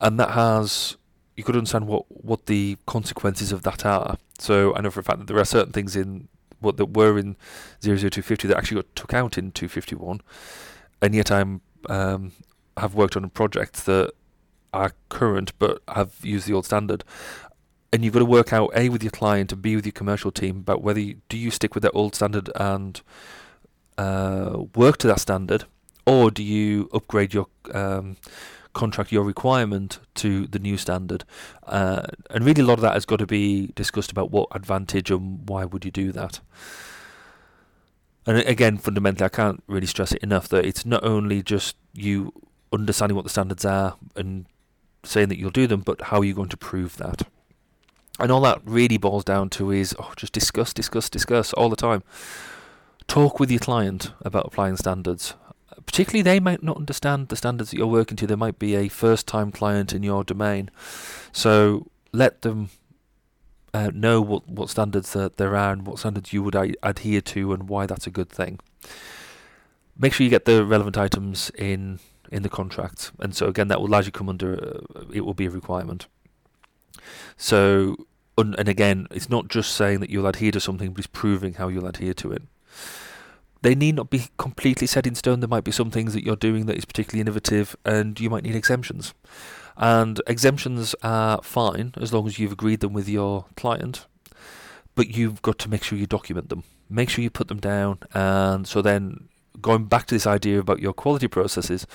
and 0.00 0.20
that 0.20 0.30
has 0.30 0.96
you 1.36 1.42
could 1.42 1.56
understand 1.56 1.86
what 1.86 2.04
what 2.08 2.46
the 2.46 2.76
consequences 2.86 3.52
of 3.52 3.62
that 3.62 3.84
are. 3.84 4.18
So 4.38 4.74
I 4.74 4.80
know 4.80 4.90
for 4.90 5.00
a 5.00 5.04
fact 5.04 5.18
that 5.18 5.26
there 5.26 5.38
are 5.38 5.44
certain 5.44 5.72
things 5.72 5.96
in 5.96 6.28
what 6.60 6.76
that 6.76 6.96
were 6.96 7.18
in 7.18 7.36
00250 7.80 8.48
that 8.48 8.56
actually 8.56 8.76
got 8.76 8.96
took 8.96 9.14
out 9.14 9.36
in 9.36 9.52
251, 9.52 10.20
and 11.02 11.14
yet 11.14 11.30
I'm 11.30 11.60
um, 11.88 12.32
have 12.76 12.94
worked 12.94 13.16
on 13.16 13.28
projects 13.30 13.82
that 13.84 14.12
are 14.72 14.92
current 15.08 15.52
but 15.58 15.80
have 15.88 16.12
used 16.22 16.48
the 16.48 16.52
old 16.52 16.66
standard 16.66 17.04
and 17.94 18.04
you've 18.04 18.12
got 18.12 18.18
to 18.18 18.24
work 18.24 18.52
out 18.52 18.72
a 18.74 18.88
with 18.88 19.04
your 19.04 19.12
client 19.12 19.52
and 19.52 19.62
b 19.62 19.76
with 19.76 19.86
your 19.86 19.92
commercial 19.92 20.32
team 20.32 20.56
about 20.56 20.82
whether 20.82 20.98
you, 20.98 21.20
do 21.28 21.38
you 21.38 21.48
stick 21.48 21.76
with 21.76 21.82
that 21.84 21.92
old 21.92 22.12
standard 22.12 22.50
and 22.56 23.02
uh, 23.96 24.64
work 24.74 24.96
to 24.96 25.06
that 25.06 25.20
standard, 25.20 25.64
or 26.04 26.28
do 26.28 26.42
you 26.42 26.90
upgrade 26.92 27.32
your 27.32 27.46
um, 27.72 28.16
contract, 28.72 29.12
your 29.12 29.22
requirement 29.22 30.00
to 30.16 30.48
the 30.48 30.58
new 30.58 30.76
standard? 30.76 31.22
Uh, 31.68 32.02
and 32.30 32.44
really, 32.44 32.62
a 32.62 32.64
lot 32.64 32.78
of 32.78 32.80
that 32.80 32.94
has 32.94 33.06
got 33.06 33.20
to 33.20 33.28
be 33.28 33.68
discussed 33.76 34.10
about 34.10 34.32
what 34.32 34.48
advantage 34.50 35.12
and 35.12 35.48
why 35.48 35.64
would 35.64 35.84
you 35.84 35.92
do 35.92 36.10
that. 36.10 36.40
And 38.26 38.38
again, 38.38 38.76
fundamentally, 38.76 39.24
I 39.24 39.28
can't 39.28 39.62
really 39.68 39.86
stress 39.86 40.10
it 40.10 40.20
enough 40.20 40.48
that 40.48 40.64
it's 40.64 40.84
not 40.84 41.04
only 41.04 41.44
just 41.44 41.76
you 41.92 42.32
understanding 42.72 43.14
what 43.14 43.22
the 43.22 43.30
standards 43.30 43.64
are 43.64 43.96
and 44.16 44.46
saying 45.04 45.28
that 45.28 45.38
you'll 45.38 45.50
do 45.50 45.68
them, 45.68 45.82
but 45.82 46.02
how 46.02 46.18
are 46.18 46.24
you 46.24 46.34
going 46.34 46.48
to 46.48 46.56
prove 46.56 46.96
that? 46.96 47.22
And 48.18 48.30
all 48.30 48.40
that 48.42 48.60
really 48.64 48.96
boils 48.96 49.24
down 49.24 49.50
to 49.50 49.70
is 49.70 49.94
oh, 49.98 50.12
just 50.16 50.32
discuss, 50.32 50.72
discuss, 50.72 51.08
discuss 51.08 51.52
all 51.52 51.68
the 51.68 51.76
time. 51.76 52.02
Talk 53.08 53.40
with 53.40 53.50
your 53.50 53.60
client 53.60 54.12
about 54.22 54.46
applying 54.46 54.76
standards. 54.76 55.34
Particularly, 55.84 56.22
they 56.22 56.40
might 56.40 56.62
not 56.62 56.76
understand 56.76 57.28
the 57.28 57.36
standards 57.36 57.70
that 57.70 57.76
you're 57.76 57.86
working 57.86 58.16
to. 58.16 58.26
There 58.26 58.36
might 58.36 58.58
be 58.58 58.74
a 58.76 58.88
first 58.88 59.26
time 59.26 59.50
client 59.50 59.92
in 59.92 60.02
your 60.02 60.24
domain. 60.24 60.70
So 61.32 61.88
let 62.12 62.42
them 62.42 62.70
uh, 63.74 63.90
know 63.92 64.20
what, 64.20 64.48
what 64.48 64.70
standards 64.70 65.12
that 65.12 65.36
there 65.36 65.56
are 65.56 65.72
and 65.72 65.84
what 65.86 65.98
standards 65.98 66.32
you 66.32 66.42
would 66.44 66.54
adhere 66.82 67.20
to 67.20 67.52
and 67.52 67.68
why 67.68 67.86
that's 67.86 68.06
a 68.06 68.10
good 68.10 68.30
thing. 68.30 68.60
Make 69.98 70.12
sure 70.12 70.24
you 70.24 70.30
get 70.30 70.44
the 70.44 70.64
relevant 70.64 70.96
items 70.96 71.50
in 71.50 71.98
in 72.32 72.42
the 72.42 72.48
contract. 72.48 73.12
And 73.20 73.34
so, 73.34 73.46
again, 73.46 73.68
that 73.68 73.80
will 73.80 73.88
largely 73.88 74.10
come 74.10 74.28
under, 74.28 74.54
uh, 74.96 75.04
it 75.12 75.20
will 75.20 75.34
be 75.34 75.46
a 75.46 75.50
requirement. 75.50 76.06
So, 77.36 78.06
and 78.36 78.68
again, 78.68 79.06
it's 79.10 79.28
not 79.28 79.48
just 79.48 79.74
saying 79.74 80.00
that 80.00 80.10
you'll 80.10 80.26
adhere 80.26 80.52
to 80.52 80.60
something, 80.60 80.92
but 80.92 80.98
it's 80.98 81.06
proving 81.06 81.54
how 81.54 81.68
you'll 81.68 81.86
adhere 81.86 82.14
to 82.14 82.32
it. 82.32 82.42
They 83.62 83.74
need 83.74 83.94
not 83.94 84.10
be 84.10 84.28
completely 84.36 84.86
set 84.86 85.06
in 85.06 85.14
stone. 85.14 85.40
There 85.40 85.48
might 85.48 85.64
be 85.64 85.72
some 85.72 85.90
things 85.90 86.12
that 86.12 86.24
you're 86.24 86.36
doing 86.36 86.66
that 86.66 86.76
is 86.76 86.84
particularly 86.84 87.22
innovative, 87.22 87.74
and 87.84 88.20
you 88.20 88.28
might 88.28 88.42
need 88.42 88.54
exemptions. 88.54 89.14
And 89.76 90.20
exemptions 90.26 90.94
are 91.02 91.40
fine 91.42 91.94
as 91.96 92.12
long 92.12 92.26
as 92.26 92.38
you've 92.38 92.52
agreed 92.52 92.80
them 92.80 92.92
with 92.92 93.08
your 93.08 93.46
client, 93.56 94.06
but 94.94 95.08
you've 95.08 95.40
got 95.42 95.58
to 95.60 95.70
make 95.70 95.82
sure 95.82 95.98
you 95.98 96.06
document 96.06 96.50
them. 96.50 96.64
Make 96.90 97.08
sure 97.08 97.22
you 97.22 97.30
put 97.30 97.48
them 97.48 97.58
down, 97.58 97.98
and 98.12 98.68
so 98.68 98.82
then 98.82 99.28
going 99.60 99.84
back 99.84 100.06
to 100.06 100.14
this 100.14 100.26
idea 100.26 100.58
about 100.58 100.80
your 100.80 100.92
quality 100.92 101.28
processes, 101.28 101.86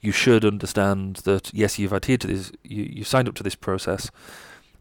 you 0.00 0.12
should 0.12 0.44
understand 0.44 1.16
that 1.24 1.52
yes, 1.54 1.78
you've 1.78 1.92
adhered 1.92 2.20
to 2.22 2.26
this, 2.26 2.52
you 2.62 2.84
you 2.92 3.04
signed 3.04 3.28
up 3.28 3.34
to 3.36 3.42
this 3.42 3.54
process, 3.54 4.10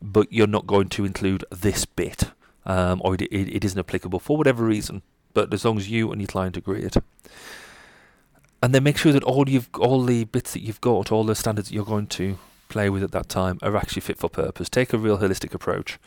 but 0.01 0.31
you're 0.31 0.47
not 0.47 0.67
going 0.67 0.89
to 0.89 1.05
include 1.05 1.45
this 1.51 1.85
bit, 1.85 2.31
um, 2.65 3.01
or 3.03 3.15
it, 3.15 3.21
it, 3.23 3.55
it 3.55 3.63
isn't 3.63 3.79
applicable 3.79 4.19
for 4.19 4.37
whatever 4.37 4.63
reason. 4.63 5.01
But 5.33 5.53
as 5.53 5.63
long 5.63 5.77
as 5.77 5.89
you 5.89 6.11
and 6.11 6.19
your 6.19 6.27
client 6.27 6.57
agree 6.57 6.83
it, 6.83 6.97
and 8.61 8.75
then 8.75 8.83
make 8.83 8.97
sure 8.97 9.13
that 9.13 9.23
all 9.23 9.47
you've 9.47 9.69
all 9.79 10.03
the 10.03 10.25
bits 10.25 10.53
that 10.53 10.61
you've 10.61 10.81
got, 10.81 11.11
all 11.11 11.23
the 11.23 11.35
standards 11.35 11.69
that 11.69 11.75
you're 11.75 11.85
going 11.85 12.07
to 12.07 12.37
play 12.69 12.89
with 12.89 13.03
at 13.03 13.11
that 13.11 13.27
time 13.27 13.59
are 13.61 13.75
actually 13.75 14.01
fit 14.01 14.17
for 14.17 14.29
purpose. 14.29 14.69
Take 14.69 14.93
a 14.93 14.97
real 14.97 15.17
holistic 15.17 15.53
approach. 15.53 15.99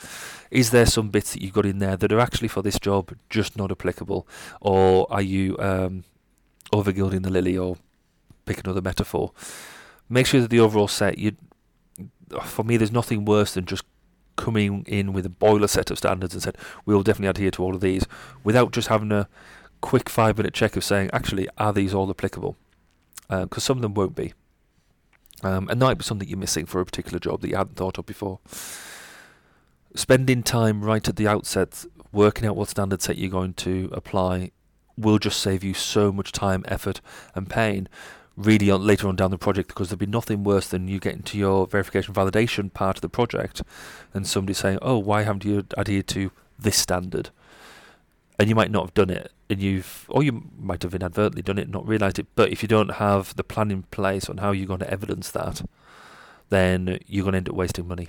Is 0.51 0.71
there 0.71 0.87
some 0.87 1.11
bits 1.11 1.33
that 1.33 1.43
you've 1.43 1.53
got 1.53 1.67
in 1.67 1.79
there 1.79 1.97
that 1.97 2.11
are 2.11 2.21
actually 2.21 2.49
for 2.49 2.63
this 2.63 2.79
job 2.79 3.15
just 3.29 3.57
not 3.57 3.71
applicable, 3.71 4.27
or 4.61 5.07
are 5.11 5.23
you 5.23 5.57
um, 5.59 6.05
overgilding 6.75 7.23
the 7.23 7.31
lily, 7.31 7.57
or 7.57 7.77
pick 8.47 8.61
another 8.65 8.83
metaphor? 8.83 9.33
Make 10.09 10.27
sure 10.27 10.41
that 10.41 10.51
the 10.51 10.61
overall 10.61 10.89
set 10.89 11.19
you 11.19 11.37
for 12.43 12.65
me, 12.65 12.77
there's 12.77 12.93
nothing 12.93 13.25
worse 13.25 13.55
than 13.55 13.67
just 13.67 13.85
coming 14.37 14.85
in 14.87 15.13
with 15.13 15.25
a 15.25 15.31
boiler 15.31 15.69
set 15.69 15.91
of 15.91 15.99
standards 15.99 16.35
and 16.35 16.43
said 16.43 16.57
we'll 16.85 17.03
definitely 17.03 17.29
adhere 17.29 17.51
to 17.53 17.63
all 17.63 17.75
of 17.75 17.81
these 17.81 18.05
without 18.43 18.73
just 18.73 18.89
having 18.89 19.13
a 19.13 19.29
quick 19.81 20.09
five 20.09 20.37
minute 20.37 20.53
check 20.53 20.77
of 20.77 20.83
saying 20.83 21.09
actually 21.13 21.49
are 21.57 21.73
these 21.73 21.95
all 21.95 22.11
applicable 22.11 22.57
because 23.29 23.59
uh, 23.59 23.61
some 23.61 23.79
of 23.79 23.83
them 23.83 23.95
won't 23.95 24.17
be 24.17 24.33
Um, 25.43 25.69
and 25.69 25.81
that 25.81 25.87
might 25.87 25.99
be 25.99 26.05
something 26.05 26.29
you're 26.29 26.39
missing 26.39 26.67
for 26.67 26.81
a 26.81 26.85
particular 26.85 27.19
job 27.19 27.43
that 27.43 27.49
you 27.49 27.57
hadn't 27.57 27.77
thought 27.77 27.99
of 27.99 28.07
before. 28.07 28.41
Spending 29.95 30.43
time 30.43 30.83
right 30.83 31.07
at 31.07 31.17
the 31.17 31.29
outset, 31.29 31.85
working 32.13 32.49
out 32.49 32.57
what 32.57 32.69
standard 32.69 33.03
set 33.03 33.19
you're 33.19 33.31
going 33.31 33.55
to 33.55 33.89
apply, 33.93 34.51
will 34.97 35.19
just 35.19 35.41
save 35.41 35.65
you 35.65 35.75
so 35.75 36.13
much 36.13 36.33
time, 36.33 36.65
effort, 36.67 37.01
and 37.35 37.49
pain 37.49 37.89
really 38.37 38.71
on, 38.71 38.85
later 38.85 39.09
on 39.09 39.17
down 39.17 39.31
the 39.31 39.39
project 39.39 39.69
because 39.69 39.89
there'd 39.89 39.99
be 39.99 40.07
nothing 40.07 40.43
worse 40.43 40.69
than 40.69 40.89
you 40.89 40.99
getting 40.99 41.23
to 41.23 41.39
your 41.39 41.67
verification 41.67 42.13
validation 42.13 42.73
part 42.73 42.97
of 42.97 43.01
the 43.01 43.09
project 43.09 43.63
and 44.13 44.27
somebody 44.27 44.55
saying, 44.55 44.79
"Oh, 44.83 44.99
why 44.99 45.23
haven't 45.23 45.45
you 45.45 45.65
adhered 45.77 46.09
to 46.09 46.31
this 46.59 46.77
standard?" 46.77 47.31
And 48.39 48.49
you 48.49 48.55
might 48.55 48.71
not 48.71 48.87
have 48.87 48.95
done 48.95 49.11
it, 49.11 49.31
and 49.49 49.63
you've, 49.63 50.07
or 50.09 50.23
you 50.23 50.51
might 50.59 50.83
have 50.83 50.95
inadvertently 50.95 51.43
done 51.43 51.59
it, 51.59 51.69
not 51.69 51.87
realised 51.87 52.19
it. 52.19 52.27
But 52.35 52.51
if 52.51 52.63
you 52.63 52.69
don't 52.69 52.95
have 52.95 53.37
the 53.37 53.45
plan 53.45 53.71
in 53.71 53.85
place 53.85 54.29
on 54.29 54.39
how 54.39 54.51
you're 54.51 54.67
going 54.67 54.81
to 54.81 54.91
evidence 54.91 55.31
that, 55.31 55.63
then 56.51 56.99
you're 57.07 57.23
going 57.23 57.33
to 57.33 57.39
end 57.39 57.49
up 57.49 57.55
wasting 57.55 57.87
money. 57.87 58.09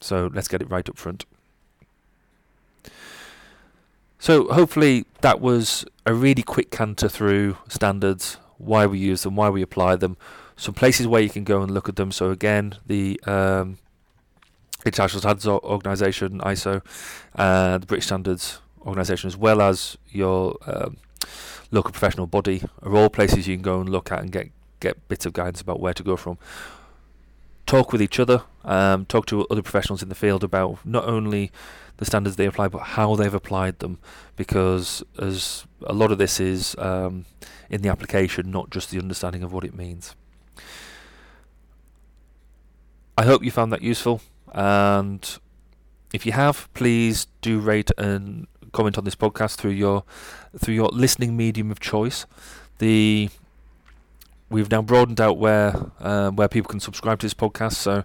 So 0.00 0.30
let's 0.32 0.48
get 0.48 0.62
it 0.62 0.70
right 0.70 0.88
up 0.88 0.98
front. 0.98 1.24
So 4.18 4.48
hopefully 4.52 5.06
that 5.20 5.40
was 5.40 5.84
a 6.04 6.12
really 6.12 6.42
quick 6.42 6.70
canter 6.70 7.08
through 7.08 7.56
standards, 7.68 8.38
why 8.58 8.86
we 8.86 8.98
use 8.98 9.22
them, 9.22 9.36
why 9.36 9.48
we 9.48 9.62
apply 9.62 9.96
them, 9.96 10.16
some 10.56 10.74
places 10.74 11.06
where 11.06 11.22
you 11.22 11.30
can 11.30 11.44
go 11.44 11.62
and 11.62 11.70
look 11.70 11.88
at 11.88 11.96
them. 11.96 12.10
So 12.10 12.30
again, 12.30 12.74
the 12.86 13.20
um, 13.26 13.78
International 14.84 15.20
Standards 15.20 15.46
Organisation 15.46 16.40
(ISO), 16.40 16.82
uh, 17.36 17.78
the 17.78 17.86
British 17.86 18.06
Standards 18.06 18.60
Organisation, 18.82 19.28
as 19.28 19.36
well 19.36 19.62
as 19.62 19.96
your 20.10 20.56
um, 20.66 20.96
local 21.70 21.92
professional 21.92 22.26
body, 22.26 22.62
are 22.82 22.94
all 22.96 23.08
places 23.08 23.46
you 23.46 23.54
can 23.54 23.62
go 23.62 23.80
and 23.80 23.88
look 23.88 24.10
at 24.10 24.20
and 24.20 24.32
get 24.32 24.48
get 24.80 25.08
bits 25.08 25.26
of 25.26 25.32
guidance 25.32 25.60
about 25.60 25.80
where 25.80 25.94
to 25.94 26.02
go 26.02 26.16
from. 26.16 26.38
Talk 27.68 27.92
with 27.92 28.00
each 28.00 28.18
other, 28.18 28.44
um, 28.64 29.04
talk 29.04 29.26
to 29.26 29.46
other 29.50 29.60
professionals 29.60 30.02
in 30.02 30.08
the 30.08 30.14
field 30.14 30.42
about 30.42 30.78
not 30.86 31.04
only 31.04 31.52
the 31.98 32.06
standards 32.06 32.36
they 32.36 32.46
apply, 32.46 32.66
but 32.68 32.78
how 32.78 33.14
they've 33.14 33.34
applied 33.34 33.80
them, 33.80 33.98
because 34.36 35.04
as 35.18 35.66
a 35.82 35.92
lot 35.92 36.10
of 36.10 36.16
this 36.16 36.40
is 36.40 36.74
um, 36.78 37.26
in 37.68 37.82
the 37.82 37.90
application, 37.90 38.50
not 38.50 38.70
just 38.70 38.90
the 38.90 38.98
understanding 38.98 39.42
of 39.42 39.52
what 39.52 39.64
it 39.64 39.74
means. 39.74 40.16
I 43.18 43.24
hope 43.24 43.44
you 43.44 43.50
found 43.50 43.70
that 43.74 43.82
useful, 43.82 44.22
and 44.54 45.38
if 46.14 46.24
you 46.24 46.32
have, 46.32 46.72
please 46.72 47.26
do 47.42 47.60
rate 47.60 47.90
and 47.98 48.46
comment 48.72 48.96
on 48.96 49.04
this 49.04 49.14
podcast 49.14 49.56
through 49.56 49.72
your 49.72 50.04
through 50.56 50.74
your 50.74 50.88
listening 50.88 51.36
medium 51.36 51.70
of 51.70 51.80
choice. 51.80 52.24
The 52.78 53.28
we've 54.50 54.70
now 54.70 54.82
broadened 54.82 55.20
out 55.20 55.38
where 55.38 55.74
um, 56.00 56.36
where 56.36 56.48
people 56.48 56.68
can 56.68 56.80
subscribe 56.80 57.18
to 57.20 57.26
this 57.26 57.34
podcast, 57.34 57.74
so 57.74 58.04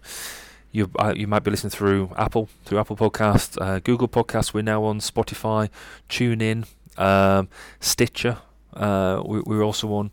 you 0.71 0.89
uh, 0.99 1.13
you 1.15 1.27
might 1.27 1.43
be 1.43 1.51
listening 1.51 1.71
through 1.71 2.11
Apple, 2.17 2.49
through 2.65 2.79
Apple 2.79 2.95
Podcasts, 2.95 3.57
uh, 3.61 3.79
Google 3.79 4.07
Podcasts. 4.07 4.53
We're 4.53 4.63
now 4.63 4.83
on 4.83 4.99
Spotify, 4.99 5.69
TuneIn, 6.09 6.65
um, 6.97 7.49
Stitcher. 7.79 8.39
Uh, 8.73 9.21
we, 9.25 9.41
we're 9.41 9.63
also 9.63 9.93
on. 9.93 10.11